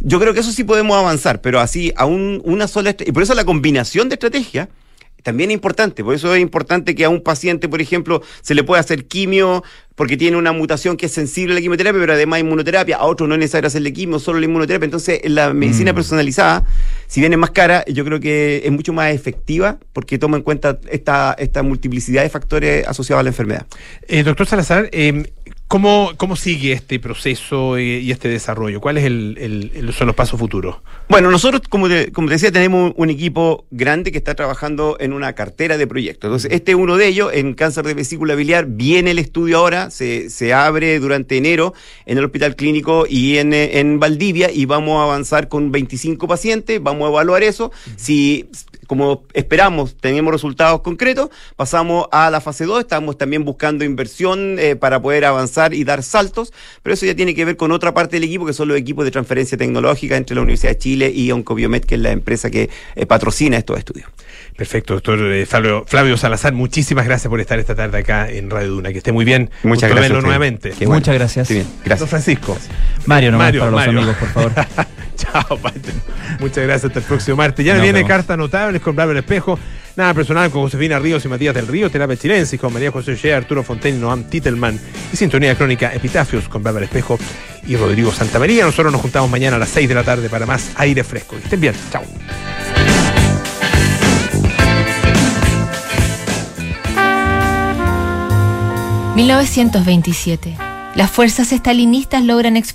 [0.00, 3.22] Yo creo que eso sí podemos avanzar, pero así a un- una sola y por
[3.22, 4.68] eso la combinación de estrategias
[5.24, 8.62] también es importante, por eso es importante que a un paciente, por ejemplo, se le
[8.62, 9.64] pueda hacer quimio
[9.96, 13.28] porque tiene una mutación que es sensible a la quimioterapia, pero además inmunoterapia, a otros
[13.28, 14.84] no es necesario hacerle quimio, solo la inmunoterapia.
[14.84, 15.94] Entonces, la medicina Mm.
[15.94, 16.64] personalizada,
[17.06, 20.42] si bien es más cara, yo creo que es mucho más efectiva porque toma en
[20.42, 23.66] cuenta esta, esta multiplicidad de factores asociados a la enfermedad.
[24.08, 25.32] Eh, doctor Salazar, eh,
[25.68, 28.80] ¿cómo, ¿cómo sigue este proceso y este desarrollo?
[28.80, 30.76] ¿Cuáles el, el- son los pasos futuros?
[31.08, 35.12] Bueno, nosotros, como te, como te decía, tenemos un equipo grande que está trabajando en
[35.12, 36.28] una cartera de proyectos.
[36.28, 37.30] Entonces, este es uno de ellos.
[37.34, 41.74] En cáncer de vesícula biliar viene el estudio ahora, se, se abre durante enero
[42.06, 46.82] en el Hospital Clínico y en, en Valdivia y vamos a avanzar con 25 pacientes,
[46.82, 47.70] vamos a evaluar eso.
[47.96, 48.46] Si,
[48.86, 54.76] como esperamos, tenemos resultados concretos, pasamos a la fase 2, estamos también buscando inversión eh,
[54.76, 58.16] para poder avanzar y dar saltos, pero eso ya tiene que ver con otra parte
[58.16, 61.30] del equipo, que son los equipos de transferencia tecnológica entre la Universidad de Chile y
[61.30, 64.08] Oncobiomet, que es la empresa que eh, patrocina estos estudios.
[64.56, 68.70] Perfecto, doctor eh, Flavio, Flavio Salazar, muchísimas gracias por estar esta tarde acá en Radio
[68.70, 68.92] Duna.
[68.92, 69.50] Que esté muy bien.
[69.64, 70.70] Muchas gracias nuevamente.
[70.70, 71.00] Qué bueno.
[71.00, 71.48] Muchas gracias.
[71.48, 72.10] Sí, bien, Don gracias.
[72.10, 72.56] Francisco.
[73.06, 73.98] Mario, nomás Mario, para los Mario.
[73.98, 74.52] amigos, por favor.
[75.16, 75.92] Chao, Pate.
[76.40, 76.84] Muchas gracias.
[76.84, 77.64] Hasta el próximo martes.
[77.64, 78.04] Ya Nos viene.
[78.04, 79.58] Cartas Notables con Bárbara Espejo.
[79.96, 81.90] Nada personal con Josefina Ríos y Matías del Río.
[81.90, 84.78] Terapia Chilensis con María José Shea, Arturo Fontaine, Noam Titelman.
[85.12, 87.18] Y Sintonía Crónica Epitafios con Bárbara Espejo
[87.66, 88.64] y Rodrigo Santamaría.
[88.64, 91.36] Nosotros nos juntamos mañana a las 6 de la tarde para más aire fresco.
[91.36, 91.74] Que estén bien.
[91.90, 92.04] Chao.
[99.16, 100.74] ...1927...
[100.94, 102.74] Las fuerzas estalinistas logran expulsar